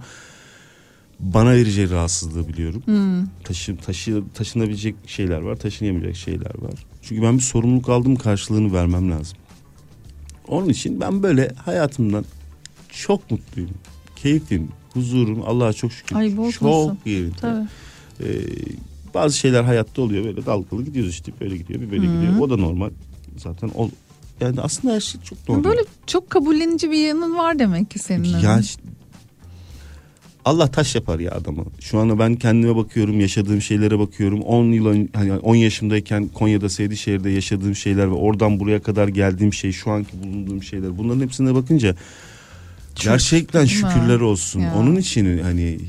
[1.19, 2.81] bana vereceği rahatsızlığı biliyorum.
[2.85, 3.27] Hmm.
[3.43, 6.85] Taşı, taşı, taşınabilecek şeyler var, taşınamayacak şeyler var.
[7.01, 9.37] Çünkü ben bir sorumluluk aldım karşılığını vermem lazım.
[10.47, 12.25] Onun için ben böyle hayatımdan
[12.89, 13.71] çok mutluyum.
[14.15, 16.15] Keyfim, huzurum Allah'a çok şükür.
[16.15, 16.35] Ay.
[16.51, 17.35] Çok yerinde.
[17.41, 17.67] Tabii.
[18.23, 18.25] Ee,
[19.13, 22.13] bazı şeyler hayatta oluyor böyle dalgalı gidiyoruz işte böyle gidiyor bir böyle Hı.
[22.15, 22.39] gidiyor.
[22.39, 22.89] O da normal.
[23.37, 23.89] Zaten ol,
[24.41, 25.63] yani aslında her şey çok normal.
[25.63, 28.39] Böyle çok kabullenici bir yanın var demek ki senin.
[28.39, 28.81] Ya işte-
[30.45, 31.65] Allah taş yapar ya adamı.
[31.79, 34.41] Şu anda ben kendime bakıyorum, yaşadığım şeylere bakıyorum.
[34.41, 39.71] 10 yıl hani 10 yaşındayken Konya'da Seydişehir'de yaşadığım şeyler ve oradan buraya kadar geldiğim şey,
[39.71, 40.97] şu anki bulunduğum şeyler.
[40.97, 41.95] Bunların hepsine bakınca
[42.95, 43.91] gerçekten değil mi?
[43.91, 44.59] şükürler olsun.
[44.59, 44.75] Ya.
[44.75, 45.79] Onun için hani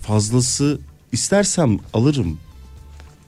[0.00, 0.78] fazlası
[1.12, 2.38] istersem alırım.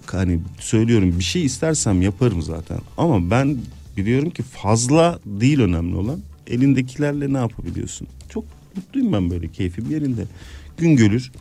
[0.06, 2.78] Hani söylüyorum bir şey istersem yaparım zaten.
[2.96, 3.58] Ama ben
[3.98, 6.20] biliyorum ki fazla değil önemli olan.
[6.46, 8.08] Elindekilerle ne yapabiliyorsun?
[8.28, 8.44] Çok
[8.76, 10.24] mutluyum ben böyle keyfim yerinde.
[10.78, 11.32] Gün gelir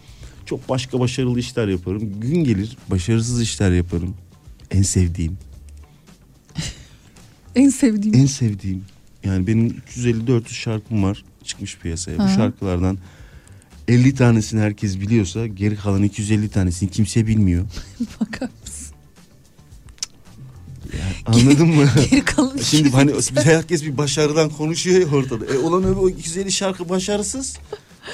[0.46, 2.20] çok başka başarılı işler yaparım.
[2.22, 4.14] Gün gelir başarısız işler yaparım.
[4.72, 5.38] En sevdiğim,
[7.56, 8.16] En sevdiğim.
[8.18, 8.84] en sevdiğim.
[9.24, 12.20] Yani benim 350-400 şarkım var çıkmış piyasaya.
[12.20, 12.30] Bu Hı.
[12.36, 12.98] şarkılardan
[13.88, 17.66] 50 tanesini herkes biliyorsa geri kalan 250 tanesini kimse bilmiyor.
[18.22, 18.87] Bakar mısın?
[21.26, 21.86] Anladın mı?
[22.12, 25.46] Geri kalan Şimdi hani herkes bir başarıdan konuşuyor ya ortada.
[25.46, 27.58] E olan öbür o 250 şarkı başarısız.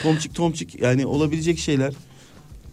[0.03, 1.93] Tomçik tomçik yani olabilecek şeyler.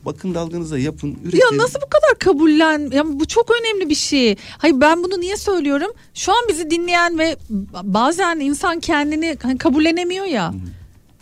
[0.05, 1.39] Bakın dalganıza yapın, üretin.
[1.39, 2.91] Ya nasıl bu kadar kabullen?
[2.91, 4.37] Ya bu çok önemli bir şey.
[4.59, 5.91] Hayır ben bunu niye söylüyorum?
[6.15, 7.37] Şu an bizi dinleyen ve
[7.83, 10.55] bazen insan kendini hani kabullenemiyor ya.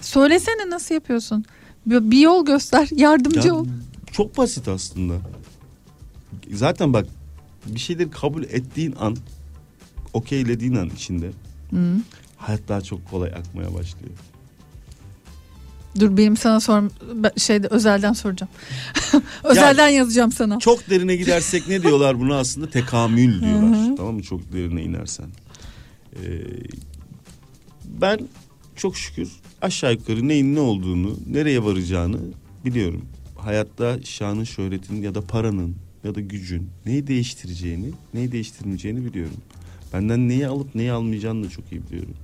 [0.00, 1.44] Söylesene nasıl yapıyorsun?
[1.86, 3.66] Bir bir yol göster, yardımcı Ya, ol.
[4.12, 5.14] Çok basit aslında.
[6.52, 7.06] Zaten bak
[7.74, 9.16] bir şeyleri kabul ettiğin an,
[10.12, 11.30] okeylediğin an içinde
[11.70, 11.96] Hı.
[12.36, 14.10] hayat daha çok kolay akmaya başlıyor.
[16.00, 16.82] Dur benim sana sor
[17.36, 18.52] şeyde özelden soracağım.
[19.44, 20.58] özelden yazacağım sana.
[20.58, 23.96] Çok derine gidersek ne diyorlar buna aslında tekamül diyorlar.
[23.96, 24.22] Tamam mı?
[24.22, 25.26] Çok derine inersen.
[26.16, 26.18] Ee,
[27.84, 28.20] ben
[28.76, 29.28] çok şükür
[29.62, 32.18] aşağı yukarı neyin ne olduğunu, nereye varacağını
[32.64, 33.04] biliyorum.
[33.36, 39.36] Hayatta şanın, şöhretin ya da paranın ya da gücün neyi değiştireceğini, neyi değiştirmeyeceğini biliyorum.
[39.92, 42.14] Benden neyi alıp neyi almayacağını da çok iyi biliyorum.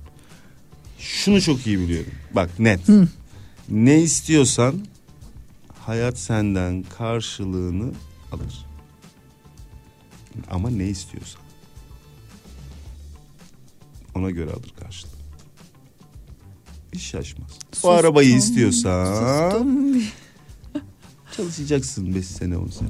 [0.99, 2.11] Şunu çok iyi biliyorum.
[2.35, 2.87] Bak net.
[2.87, 3.07] Hı.
[3.69, 4.75] Ne istiyorsan
[5.79, 7.91] hayat senden karşılığını
[8.31, 8.65] alır.
[10.51, 11.41] Ama ne istiyorsan.
[14.15, 15.11] Ona göre alır karşılığı.
[16.93, 17.51] Hiç şaşmaz.
[17.71, 19.05] Sustum, O arabayı istiyorsan
[19.51, 20.03] sustum.
[21.37, 22.89] çalışacaksın 5 sene 10 sene.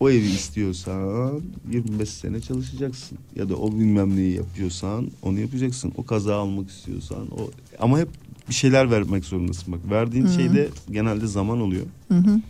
[0.00, 3.18] O evi istiyorsan 25 sene çalışacaksın.
[3.36, 5.92] Ya da o bilmem neyi yapıyorsan onu yapacaksın.
[5.96, 8.08] O kaza almak istiyorsan o ama hep
[8.48, 9.72] bir şeyler vermek zorundasın.
[9.72, 10.32] Bak verdiğin Hı.
[10.32, 11.86] şeyde genelde zaman oluyor.
[12.08, 12.40] Hı hı.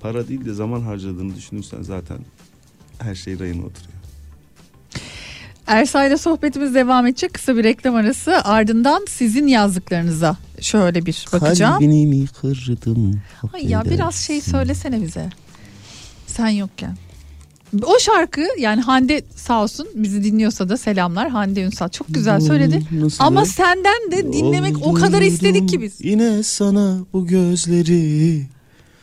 [0.00, 2.18] Para değil de zaman harcadığını düşünürsen zaten
[2.98, 3.96] her şey rayına oturuyor.
[5.66, 7.34] Ersay'la sohbetimiz devam edecek.
[7.34, 8.44] Kısa bir reklam arası.
[8.44, 11.72] Ardından sizin yazdıklarınıza şöyle bir bakacağım.
[11.72, 13.20] Kalbini mi kırdım?
[13.52, 15.30] Ay ya biraz şey söylesene bize.
[16.36, 16.96] Sen yokken.
[17.82, 21.28] O şarkı yani Hande sağ olsun bizi dinliyorsa da selamlar.
[21.28, 22.82] Hande Ünsal çok güzel söyledi.
[22.92, 23.44] Nasıl Ama be?
[23.46, 26.00] senden de dinlemek o kadar istedik ki biz.
[26.00, 28.42] Yine sana bu gözleri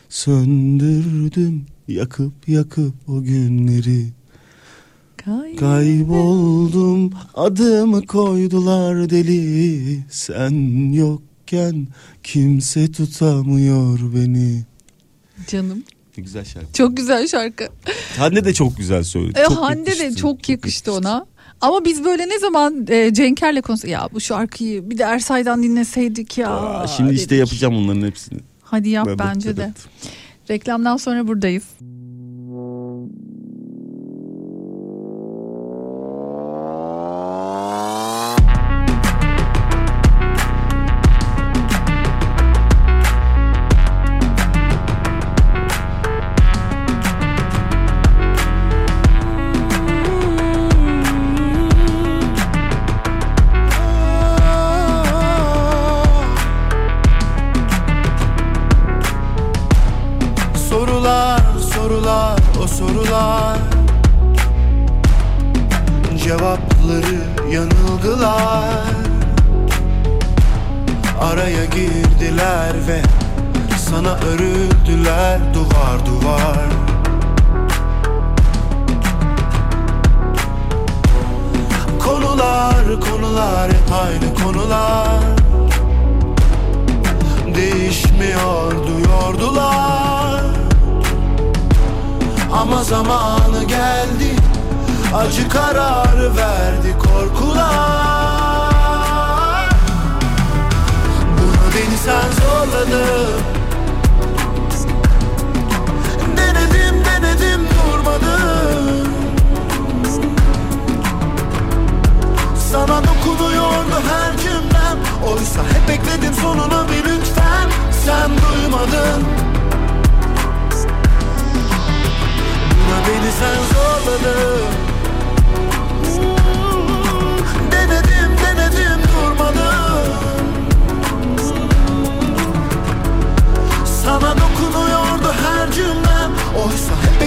[0.08, 4.06] söndürdüm yakıp yakıp o günleri
[5.56, 11.86] kayboldum adımı koydular deli sen yokken
[12.22, 14.64] kimse tutamıyor beni.
[15.48, 15.82] Canım
[16.18, 16.72] Ne güzel şarkı.
[16.72, 17.68] çok güzel şarkı.
[18.18, 19.38] Hande de çok güzel söyledi.
[19.40, 21.26] E, Çok Hande de yakıştı, çok yakıştı ona.
[21.60, 26.38] Ama biz böyle ne zaman e, Cenker'le konuştuk ya bu şarkıyı bir de Ersay'dan dinleseydik
[26.38, 26.50] ya.
[26.50, 27.38] Aa, şimdi işte dedik.
[27.38, 28.38] yapacağım onların hepsini.
[28.62, 29.72] Hadi yap Evet, bence de.
[30.50, 31.64] Reklamdan sonra buradayız.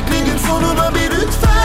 [0.07, 1.56] Oysa hep bekledim sonuna bir lütfen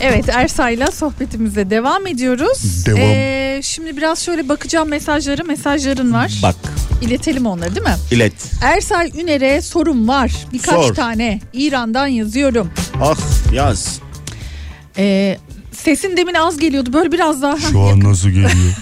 [0.00, 2.86] Evet Ersay'la sohbetimize devam ediyoruz.
[2.86, 3.00] Devam.
[3.00, 5.44] Ee, şimdi biraz şöyle bakacağım mesajları.
[5.44, 6.38] Mesajların var.
[6.42, 6.56] Bak
[7.02, 7.96] İletelim onları değil mi?
[8.10, 8.32] ilet.
[8.62, 10.32] Ersay Üner'e sorum var.
[10.52, 10.94] Birkaç Sor.
[10.94, 11.40] tane.
[11.52, 12.70] İran'dan yazıyorum.
[13.02, 13.18] Ah
[13.52, 14.00] yaz.
[14.98, 15.38] Ee,
[15.72, 16.92] sesin demin az geliyordu.
[16.92, 17.56] Böyle biraz daha.
[17.58, 18.52] Şu an nasıl geliyor?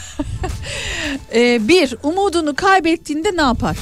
[1.34, 3.76] Ee, bir, umudunu kaybettiğinde ne yapar?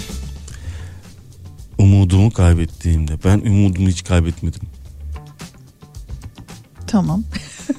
[1.79, 3.13] Umudumu kaybettiğimde.
[3.25, 4.61] Ben umudumu hiç kaybetmedim.
[6.93, 7.25] Tamam.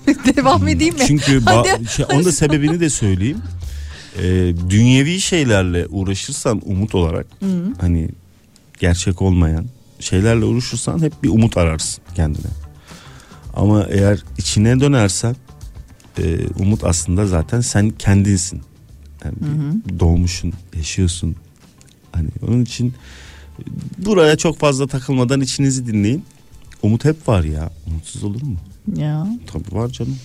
[0.35, 1.03] Devam edeyim mi?
[1.07, 3.37] Çünkü ba- şey, onun da sebebini de söyleyeyim.
[4.17, 7.27] Ee, dünyevi şeylerle uğraşırsan umut olarak
[7.81, 8.09] hani
[8.79, 9.65] gerçek olmayan
[9.99, 12.51] şeylerle uğraşırsan hep bir umut ararsın kendine.
[13.53, 15.35] Ama eğer içine dönersen
[16.17, 18.61] e, umut aslında zaten sen kendinsin.
[19.25, 19.35] Yani
[19.99, 21.35] doğmuşsun, yaşıyorsun.
[22.11, 22.93] Hani onun için
[23.97, 26.25] buraya çok fazla takılmadan içinizi dinleyin.
[26.83, 27.69] Umut hep var ya.
[27.87, 28.55] Umutsuz olur mu?
[28.95, 29.27] Ya.
[29.53, 30.17] Tabii var canım.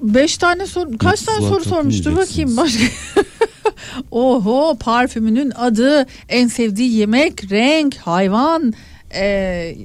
[0.00, 2.84] Beş tane soru kaç tane soru sormuştur bakayım başka.
[4.10, 8.74] Oho parfümünün adı, en sevdiği yemek, renk, hayvan,
[9.14, 9.76] e,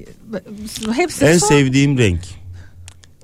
[0.92, 1.46] hepsi En sor.
[1.48, 2.20] sevdiğim renk.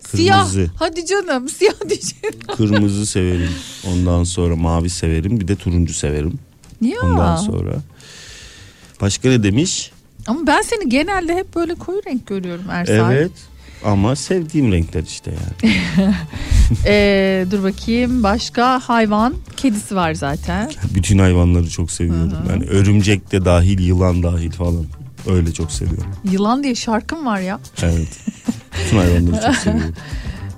[0.08, 0.38] Siyah.
[0.38, 0.70] Kırmızı.
[0.76, 2.34] Hadi canım siyah diyeceğim.
[2.56, 3.50] Kırmızı severim.
[3.88, 5.40] Ondan sonra mavi severim.
[5.40, 6.38] Bir de turuncu severim.
[6.80, 6.96] Ya.
[7.02, 7.74] Ondan sonra.
[9.00, 9.90] Başka ne demiş?
[10.30, 13.16] Ama ben seni genelde hep böyle koyu renk görüyorum Ersay.
[13.16, 13.30] Evet.
[13.84, 15.74] Ama sevdiğim renkler işte yani.
[16.86, 20.70] E, dur bakayım başka hayvan, kedisi var zaten.
[20.94, 22.32] Bütün hayvanları çok seviyorum.
[22.50, 24.84] Yani örümcek de dahil, yılan dahil falan.
[25.30, 26.14] Öyle çok seviyorum.
[26.24, 27.60] Yılan diye şarkım var ya.
[27.82, 28.18] Evet.
[28.84, 29.94] Bütün hayvanları çok seviyorum.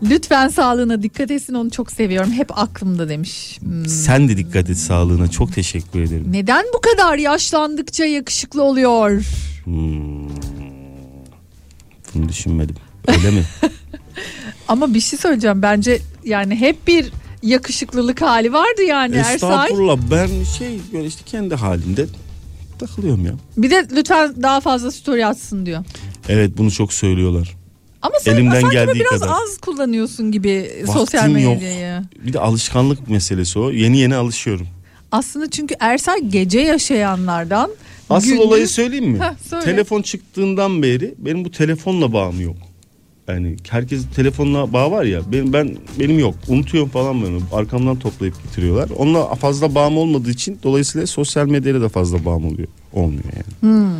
[0.03, 2.33] Lütfen sağlığına dikkat etsin onu çok seviyorum.
[2.33, 3.59] Hep aklımda demiş.
[3.61, 3.87] Hmm.
[3.87, 5.31] Sen de dikkat et sağlığına.
[5.31, 6.25] Çok teşekkür ederim.
[6.31, 9.23] Neden bu kadar yaşlandıkça yakışıklı oluyor?
[9.65, 10.29] Hmm.
[12.15, 12.77] Bunu düşünmedim.
[13.09, 13.45] Öyle mi?
[14.69, 15.63] Ama bir şey söyleyeceğim.
[15.63, 17.13] Bence yani hep bir
[17.43, 19.35] yakışıklılık hali vardı yani Ersay.
[19.35, 22.07] Estağfurullah ben şey böyle işte kendi halimde
[22.79, 23.33] takılıyorum ya.
[23.57, 25.85] Bir de lütfen daha fazla story atsın diyor.
[26.29, 27.57] Evet bunu çok söylüyorlar.
[28.03, 29.33] Ama sen Elimden sanki geldiği biraz kadar.
[29.33, 31.55] az kullanıyorsun gibi Vaktim sosyal yok.
[31.55, 32.03] medyayı.
[32.27, 33.71] Bir de alışkanlık meselesi o.
[33.71, 34.67] Yeni yeni alışıyorum.
[35.13, 37.71] Aslında çünkü Ersay gece yaşayanlardan.
[38.11, 39.21] Asıl gündüz- olayı söyleyeyim mi?
[39.21, 39.65] Heh, söyle.
[39.65, 42.57] Telefon çıktığından beri benim bu telefonla bağım yok.
[43.29, 46.35] Yani herkesin telefonla bağ var ya benim ben benim yok.
[46.49, 47.41] Unutuyorum falan onu.
[47.53, 48.91] Arkamdan toplayıp getiriyorlar.
[48.97, 52.69] Onunla fazla bağım olmadığı için dolayısıyla sosyal medyayla da fazla bağım oluyor.
[52.93, 53.61] Olmuyor yani.
[53.61, 53.91] Hmm.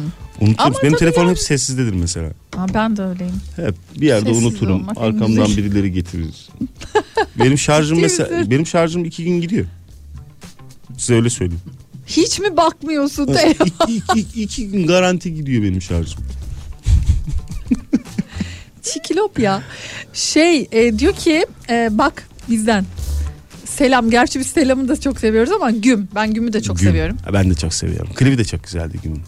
[0.41, 0.57] Unutuyoruz.
[0.59, 2.31] Ama benim telefonum yani- hep sessizdedir mesela.
[2.57, 3.35] Ha, ben de öyleyim.
[3.57, 4.89] Hep bir yerde Sessiz unuturum.
[4.89, 6.49] Arkamdan birileri getirir.
[7.39, 9.67] benim şarjım mesela benim şarjım iki gün gidiyor.
[10.99, 11.63] Size öyle söyleyeyim.
[12.07, 13.67] Hiç mi bakmıyorsun Evet, telefon?
[13.89, 16.21] iki, iki, iki gün garanti gidiyor benim şarjım.
[19.13, 19.63] Çikilop ya.
[20.13, 22.85] Şey e, diyor ki e, bak bizden.
[23.65, 24.11] Selam.
[24.11, 26.09] Gerçi biz selamı da çok seviyoruz ama güm.
[26.15, 26.89] Ben gümü de çok Güm.
[26.89, 27.17] seviyorum.
[27.33, 28.09] Ben de çok seviyorum.
[28.15, 29.23] Klibi de çok güzeldi Güm'ün.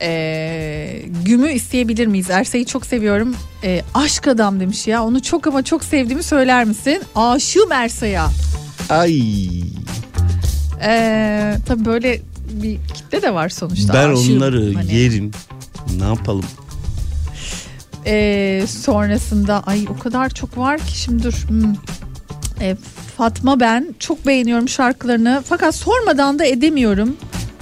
[0.00, 2.30] E, gümü isteyebilir miyiz?
[2.30, 3.36] Ersay'ı çok seviyorum.
[3.64, 5.04] E, aşk adam demiş ya.
[5.04, 7.02] Onu çok ama çok sevdiğimi söyler misin?
[7.14, 8.30] Aşığım Ersay'a.
[8.88, 9.20] Ay.
[10.84, 12.20] E, tabii böyle
[12.52, 13.94] bir kitle de var sonuçta.
[13.94, 14.36] ben Aşığım.
[14.36, 14.94] onları Hani.
[14.94, 15.30] yerim.
[15.98, 16.44] Ne yapalım?
[18.06, 21.44] E, sonrasında ay o kadar çok var ki şimdi dur.
[21.48, 21.74] Hmm.
[22.60, 22.76] E,
[23.16, 27.16] Fatma ben çok beğeniyorum şarkılarını fakat sormadan da edemiyorum.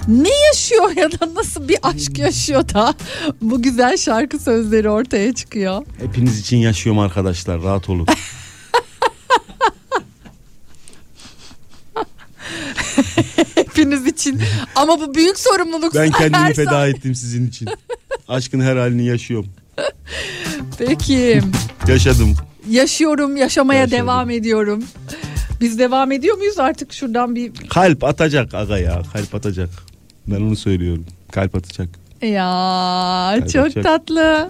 [0.07, 2.93] Ne yaşıyor ya da nasıl bir aşk yaşıyor da
[3.41, 5.85] bu güzel şarkı sözleri ortaya çıkıyor.
[5.99, 7.63] Hepiniz için yaşıyorum arkadaşlar.
[7.63, 8.07] Rahat olun.
[13.55, 14.41] Hepiniz için
[14.75, 15.95] ama bu büyük sorumluluk.
[15.95, 17.69] ben kendimi feda ettim sizin için.
[18.27, 19.49] Aşkın her halini yaşıyorum.
[20.77, 21.41] Peki
[21.87, 22.35] Yaşadım.
[22.69, 23.97] yaşıyorum yaşamaya Yaşadım.
[23.99, 24.83] devam ediyorum.
[25.61, 29.01] Biz devam ediyor muyuz artık şuradan bir Kalp atacak aga ya.
[29.13, 29.69] Kalp atacak.
[30.27, 31.05] Ben onu söylüyorum.
[31.31, 31.89] Kalp atacak.
[32.21, 33.83] Ya Kalp çok atacak.
[33.83, 34.49] tatlı.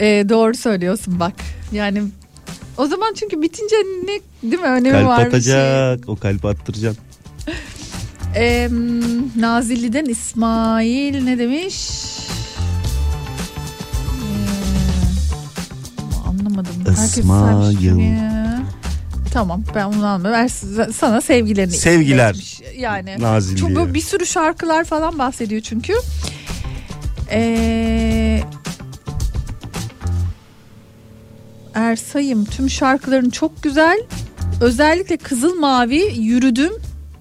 [0.00, 1.32] Ee, doğru söylüyorsun bak.
[1.72, 2.02] Yani
[2.76, 5.54] o zaman çünkü bitince ne değil mi önemi Kalp var bir şey.
[5.54, 6.08] atacak.
[6.08, 7.04] O kalp attıracaksın.
[8.36, 8.68] Ee,
[9.36, 11.76] Nazilli'den İsmail ne demiş?
[16.48, 16.72] Anlamadım.
[16.86, 17.78] Herkes İsmail.
[19.32, 20.24] Tamam ben onu.
[20.24, 20.46] Ben
[20.92, 22.30] sana sevgilerini Sevgiler.
[22.30, 22.60] iletmiş.
[22.78, 23.56] Yani Nazilli'ye.
[23.58, 25.92] çok böyle bir sürü şarkılar falan bahsediyor çünkü.
[27.30, 28.42] Ee,
[31.74, 33.98] Ersay'ım tüm şarkıların çok güzel.
[34.60, 36.72] Özellikle Kızıl Mavi yürüdüm.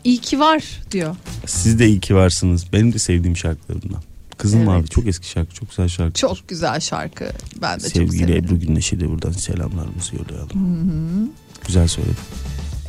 [0.03, 1.15] İyi ki var diyor.
[1.45, 2.73] Siz de iyi ki varsınız.
[2.73, 4.01] Benim de sevdiğim şarkılarımdan.
[4.37, 4.67] Kızıl Evet.
[4.67, 5.53] Mavi çok eski şarkı.
[5.53, 6.13] Çok güzel şarkı.
[6.13, 7.25] Çok güzel şarkı.
[7.61, 8.45] Ben de çok Sevgili severim.
[8.45, 11.29] Ebru Gündeş'e de buradan selamlarımızı yollayalım.
[11.67, 12.15] Güzel söyledi.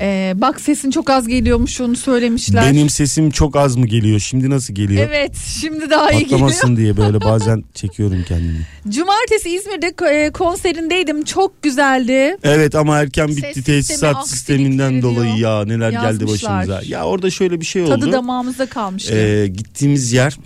[0.00, 2.72] Ee, bak sesin çok az geliyormuş onu söylemişler.
[2.72, 4.20] Benim sesim çok az mı geliyor?
[4.20, 5.08] Şimdi nasıl geliyor?
[5.08, 6.30] Evet şimdi daha iyi geliyor.
[6.30, 8.66] Patlamasın diye böyle bazen çekiyorum kendimi.
[8.88, 11.24] Cumartesi İzmir'de e, konserindeydim.
[11.24, 12.36] Çok güzeldi.
[12.42, 16.58] Evet ama erken bitti Ses tesisat sisteminden dolayı ya neler geldi Yazmışlar.
[16.58, 16.82] başımıza.
[16.86, 17.90] Ya orada şöyle bir şey oldu.
[17.90, 19.14] Tadı damağımızda kalmıştı.
[19.14, 20.38] Ee, gittiğimiz yer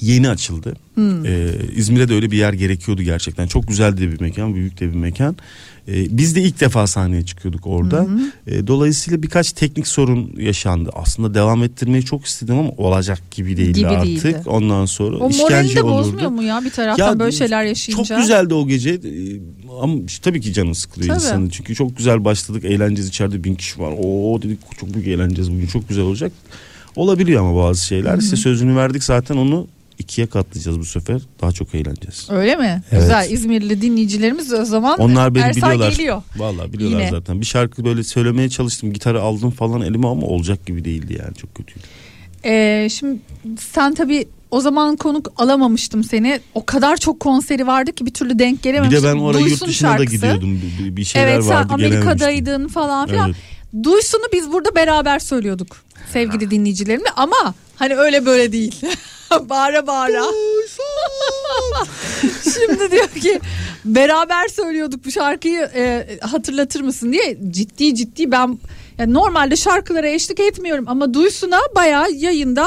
[0.00, 0.74] yeni açıldı.
[0.94, 1.26] Hmm.
[1.26, 3.46] Ee, İzmir'e de öyle bir yer gerekiyordu gerçekten.
[3.46, 5.36] Çok güzel de bir mekan, büyük de bir mekan.
[5.88, 8.06] Ee, biz de ilk defa sahneye çıkıyorduk orada.
[8.46, 10.90] Ee, dolayısıyla birkaç teknik sorun yaşandı.
[10.92, 14.06] Aslında devam ettirmeyi çok istedim ama olacak gibi değildi Gibi artık.
[14.06, 14.42] değildi.
[14.46, 15.98] Ondan sonra o işkence de olurdu.
[15.98, 18.04] bozmuyor mu ya bir taraftan Ya, böyle şeyler yaşayınca?
[18.04, 19.40] Çok güzeldi o gece Ee,
[19.82, 21.24] ama tabii ki canı sıkılıyor Tabii.
[21.24, 21.48] insanın.
[21.48, 23.94] Çünkü çok güzel başladık eğleneceğiz içeride bin kişi var.
[23.98, 26.32] Oo dedik çok büyük eğleneceğiz bugün çok güzel olacak.
[26.96, 28.18] Olabiliyor ama bazı şeyler.
[28.18, 29.66] İşte sözünü verdik zaten onu
[30.02, 31.20] ikiye katlayacağız bu sefer.
[31.42, 32.26] Daha çok eğleneceğiz.
[32.30, 32.82] Öyle mi?
[32.92, 33.02] Evet.
[33.02, 35.90] Güzel İzmirli dinleyicilerimiz o zaman Onlar beni Ersay biliyorlar.
[35.92, 36.22] geliyor.
[36.36, 37.10] Vallahi biliyorlar Yine.
[37.10, 37.40] zaten.
[37.40, 38.92] Bir şarkı böyle söylemeye çalıştım.
[38.92, 41.34] Gitarı aldım falan elime ama olacak gibi değildi yani.
[41.34, 41.86] Çok kötüydü.
[42.44, 43.18] Ee, şimdi
[43.72, 46.40] sen tabii o zaman konuk alamamıştım seni.
[46.54, 49.02] O kadar çok konseri vardı ki bir türlü denk Bir gelememiştim.
[49.04, 50.16] de ben oraya yurt dışına da şarkısı.
[50.16, 50.60] gidiyordum.
[50.78, 52.08] Bir- Bir, bir şeyler Evet sen vardı gelememiştim.
[52.08, 53.26] Amerika'daydın falan filan.
[53.28, 53.36] Evet.
[53.82, 55.76] Duysun'u biz burada beraber söylüyorduk
[56.12, 58.80] sevgili dinleyicilerimle ama hani öyle böyle değil.
[59.48, 60.24] bağıra bağıra.
[62.54, 63.40] Şimdi diyor ki
[63.84, 68.58] beraber söylüyorduk bu şarkıyı e, hatırlatır mısın diye ciddi ciddi ben
[68.98, 72.66] yani normalde şarkılara eşlik etmiyorum ama Duysun'a bayağı yayında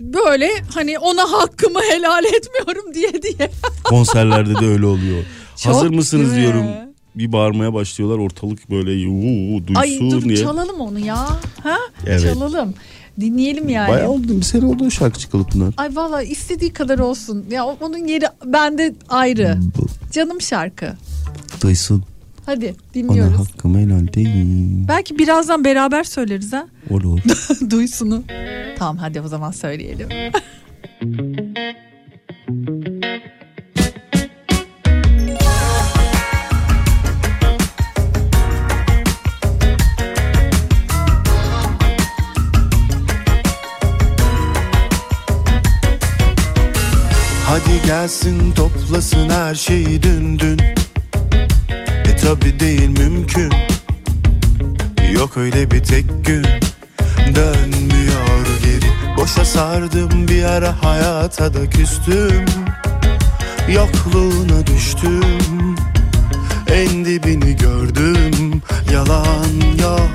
[0.00, 3.50] böyle hani ona hakkımı helal etmiyorum diye diye.
[3.84, 5.24] Konserlerde de öyle oluyor.
[5.56, 6.66] Çok Hazır mısınız diyorum.
[7.18, 10.36] Bir bağırmaya başlıyorlar ortalık böyle uuu duysun Ay dur diye.
[10.36, 11.16] çalalım onu ya.
[11.62, 11.76] Ha?
[12.06, 12.22] Evet.
[12.22, 12.74] Çalalım.
[13.20, 13.88] Dinleyelim yani.
[13.88, 15.74] Bayağı oldu bir sene oldu şarkı çıkalı Pınar.
[15.76, 17.44] Ay valla istediği kadar olsun.
[17.50, 19.58] Ya onun yeri bende ayrı.
[20.12, 20.92] Canım şarkı.
[21.62, 22.04] Duysun
[22.46, 23.48] Hadi ona dinliyoruz.
[23.50, 24.88] hakkım helal değil.
[24.88, 26.66] Belki birazdan beraber söyleriz ha.
[26.90, 27.20] Olur.
[27.70, 28.22] Duysunu.
[28.78, 30.08] Tamam hadi o zaman söyleyelim.
[48.02, 50.58] gelsin toplasın her şeyi dün dün.
[52.04, 53.52] E tabi değil mümkün.
[55.12, 56.46] Yok öyle bir tek gün.
[57.34, 59.16] Dönmüyor geri.
[59.16, 62.44] Boşa sardım bir ara hayata da küstüm.
[63.68, 65.76] Yokluğuna düştüm.
[66.72, 68.62] En dibini gördüm.
[68.92, 70.10] Yalan yok.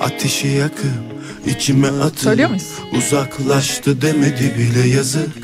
[0.00, 1.02] Ateşi yakıp
[1.46, 2.68] içime atıp Söylüyor muyuz?
[2.92, 5.41] Uzaklaştı demedi bile yazık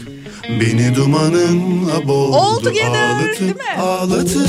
[0.48, 3.82] Beni dumanınla boğdu All together, ağlatıp, değil mi?
[3.82, 4.48] Ağlatıp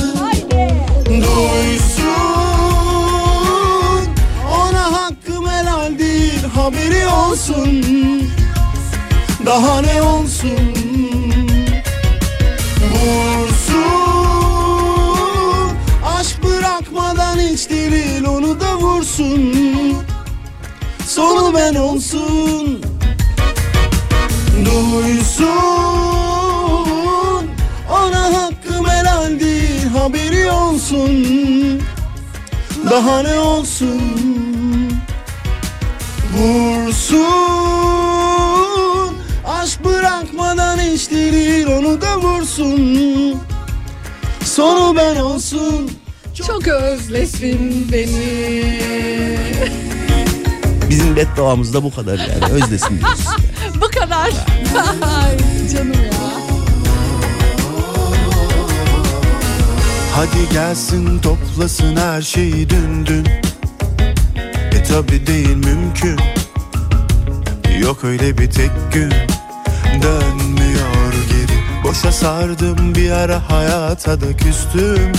[1.05, 2.09] Duysun
[4.59, 7.83] Ona hakkım helal değil haberi olsun.
[9.45, 10.73] Daha ne olsun?
[12.93, 13.79] Vursun
[16.05, 19.53] Aşk bırakmadan hiç değil onu da vursun.
[21.07, 22.81] Sonu ben olsun
[24.69, 25.47] Duysun.
[27.89, 31.81] Ona hakkım helal değil haberi olsun.
[32.89, 34.01] Daha ne olsun?
[36.37, 37.19] Vursun.
[39.47, 43.37] Aşk bırakmadan değil onu da vursun.
[44.43, 45.91] Sonu ben olsun.
[46.47, 48.79] Çok özlesin beni.
[50.89, 53.25] Bizim bedduamız da bu kadar yani özlesin diyoruz.
[60.15, 63.25] Hadi gelsin toplasın her şeyi dün dün.
[64.71, 66.19] E tabi değil mümkün.
[67.79, 69.13] Yok öyle bir tek gün.
[70.01, 71.83] Dönmüyor geri.
[71.83, 75.11] Boşa sardım bir ara hayata da küstüm.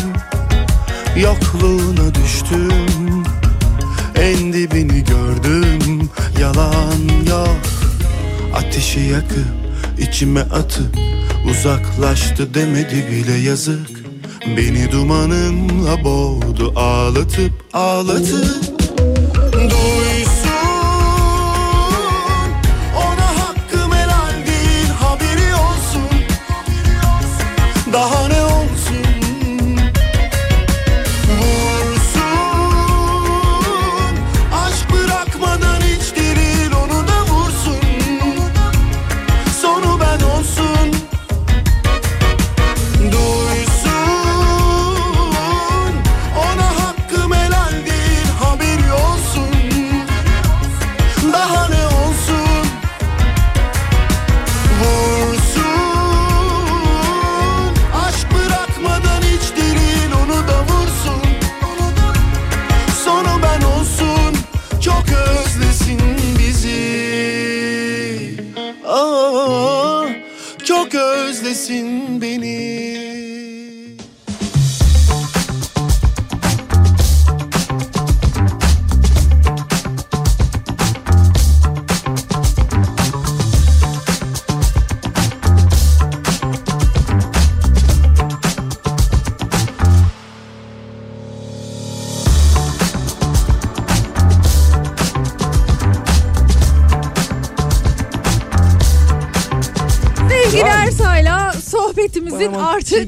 [1.17, 3.25] Yokluğuna düştüm.
[4.15, 6.11] En dibini gördüm.
[6.41, 7.80] Yalan yok
[8.55, 9.47] Ateşi yakıp
[9.99, 10.97] içime atıp
[11.51, 13.91] Uzaklaştı demedi bile yazık.
[14.57, 18.47] Beni dumanınla boğdu ağlatıp ağlatıp.
[19.53, 20.00] Duysun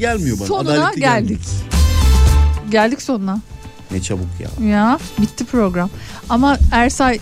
[0.03, 1.29] gelmiyor bana, sonuna adaletli geldik.
[1.29, 1.41] gelmiyor.
[2.70, 3.41] Geldik sonuna.
[3.91, 4.66] Ne çabuk ya.
[4.69, 5.91] Ya bitti program.
[6.29, 7.19] Ama Ersay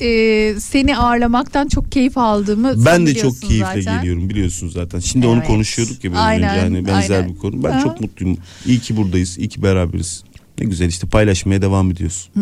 [0.00, 3.98] e, seni ağırlamaktan çok keyif aldığımı Ben de biliyorsun çok keyifle zaten.
[4.00, 4.98] geliyorum biliyorsunuz zaten.
[4.98, 5.46] Şimdi onu Evet.
[5.46, 7.34] konuşuyorduk ya biraz Aynen, önce hani benzer aynen.
[7.34, 7.64] bir konu.
[7.64, 7.80] Ben Aha.
[7.80, 8.38] çok mutluyum.
[8.66, 9.38] İyi ki buradayız.
[9.38, 10.24] iyi ki beraberiz.
[10.60, 12.30] Ne güzel işte paylaşmaya devam ediyorsun.
[12.34, 12.40] Hı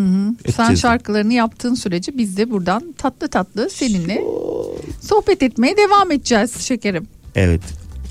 [0.49, 0.53] hı.
[0.53, 4.23] Sen şarkılarını yaptığın sürece biz de buradan tatlı tatlı seninle
[5.01, 7.07] sohbet etmeye devam edeceğiz şekerim.
[7.35, 7.63] Evet.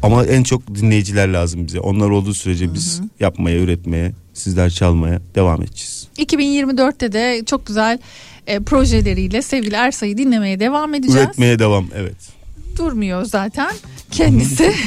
[0.03, 1.79] Ama en çok dinleyiciler lazım bize.
[1.79, 6.07] Onlar olduğu sürece biz yapmaya, üretmeye, sizler çalmaya devam edeceğiz.
[6.17, 7.99] 2024'te de çok güzel
[8.47, 11.27] e, projeleriyle sevgili Ersay'ı dinlemeye devam edeceğiz.
[11.27, 12.42] Üretmeye devam evet.
[12.77, 13.71] Durmuyor zaten
[14.11, 14.73] kendisi.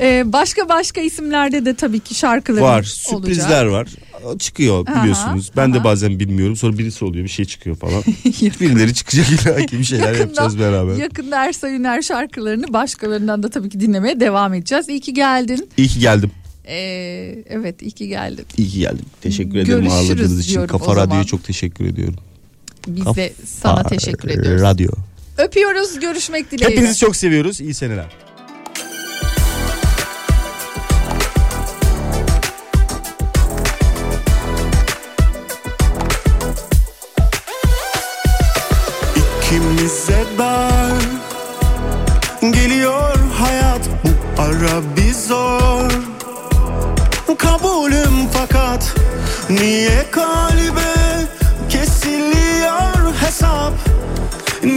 [0.00, 2.76] E, başka başka isimlerde de tabii ki şarkıları Var.
[2.76, 2.92] olacak.
[2.92, 3.88] Sürprizler var.
[4.24, 5.50] O Çıkıyor Aha, biliyorsunuz.
[5.56, 5.84] Ben de aha.
[5.84, 6.56] bazen bilmiyorum.
[6.56, 8.02] Sonra birisi oluyor bir şey çıkıyor falan.
[8.60, 10.94] Birileri çıkacak illa ki bir şeyler yapacağız beraber.
[10.94, 14.88] Yakında Ersay Üner şarkılarını başkalarından da tabii ki dinlemeye devam edeceğiz.
[14.88, 15.68] İyi ki geldin.
[15.76, 16.30] İyi ki geldim.
[16.66, 18.46] Ee, evet iyi ki geldin.
[18.56, 19.04] İyi ki geldim.
[19.20, 20.66] Teşekkür ederim Görüşürüz ağırladığınız için.
[20.66, 20.96] Kafa.
[20.96, 22.16] Radyo'ya çok teşekkür ediyorum.
[22.86, 24.62] Biz de sana Kafa teşekkür ediyoruz.
[24.62, 24.90] Radyo.
[25.38, 26.00] Öpüyoruz.
[26.00, 26.76] Görüşmek dileğiyle.
[26.76, 27.60] Hepinizi çok seviyoruz.
[27.60, 28.06] İyi seneler.
[39.16, 40.92] İkimize dar
[42.52, 45.90] Geliyor hayat bu ara bir zor
[47.38, 48.94] Kabulüm fakat
[49.50, 50.94] Niye kalbe
[51.68, 53.72] kesiliyor hesap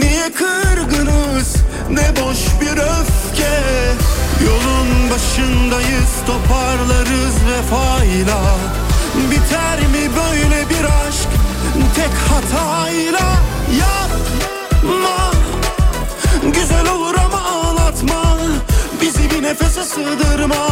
[0.00, 1.56] Niye kırgınız?
[1.90, 3.60] Ne boş bir öfke.
[4.44, 8.40] Yolun başındayız toparlarız vefayla.
[9.30, 11.28] Biter mi böyle bir aşk?
[11.96, 13.36] Tek hatayla.
[13.80, 15.32] Yapma.
[16.54, 18.38] Güzel olur ama ağlatma.
[19.00, 20.68] Bizi bir nefese sığdırma.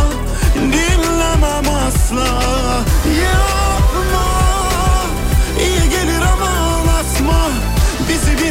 [0.54, 2.42] Dinlemem asla.
[3.22, 3.79] Yapma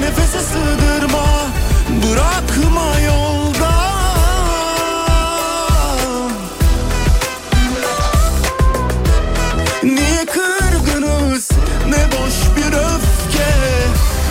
[0.10, 1.26] nefese sığdırma
[2.03, 3.72] Bırakma yolda
[9.84, 11.49] Niye kırgınız?
[11.88, 13.52] Ne boş bir öfke.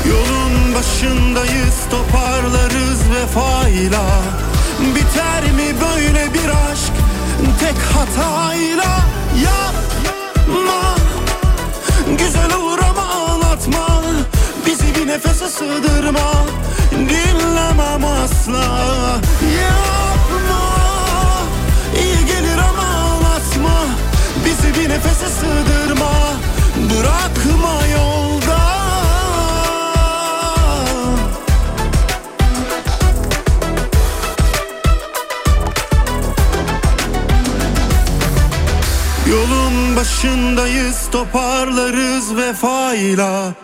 [0.09, 4.05] Yolun başındayız toparlarız vefayla.
[4.95, 6.93] Biter mi böyle bir aşk?
[7.61, 8.99] Tek hatayla
[9.45, 10.95] Yapma.
[12.19, 13.98] Güzel olur ama ağlatma
[14.69, 16.45] Bizi bir nefese sığdırma.
[16.93, 18.65] Dinlemem asla.
[19.63, 20.65] Yapma.
[22.03, 23.85] İyi gelir ama ağlatma.
[24.45, 26.11] Bizi bir nefese sığdırma.
[26.91, 28.59] Bırakma yolda.
[39.31, 43.55] Yolun başındayız toparlarız vefayla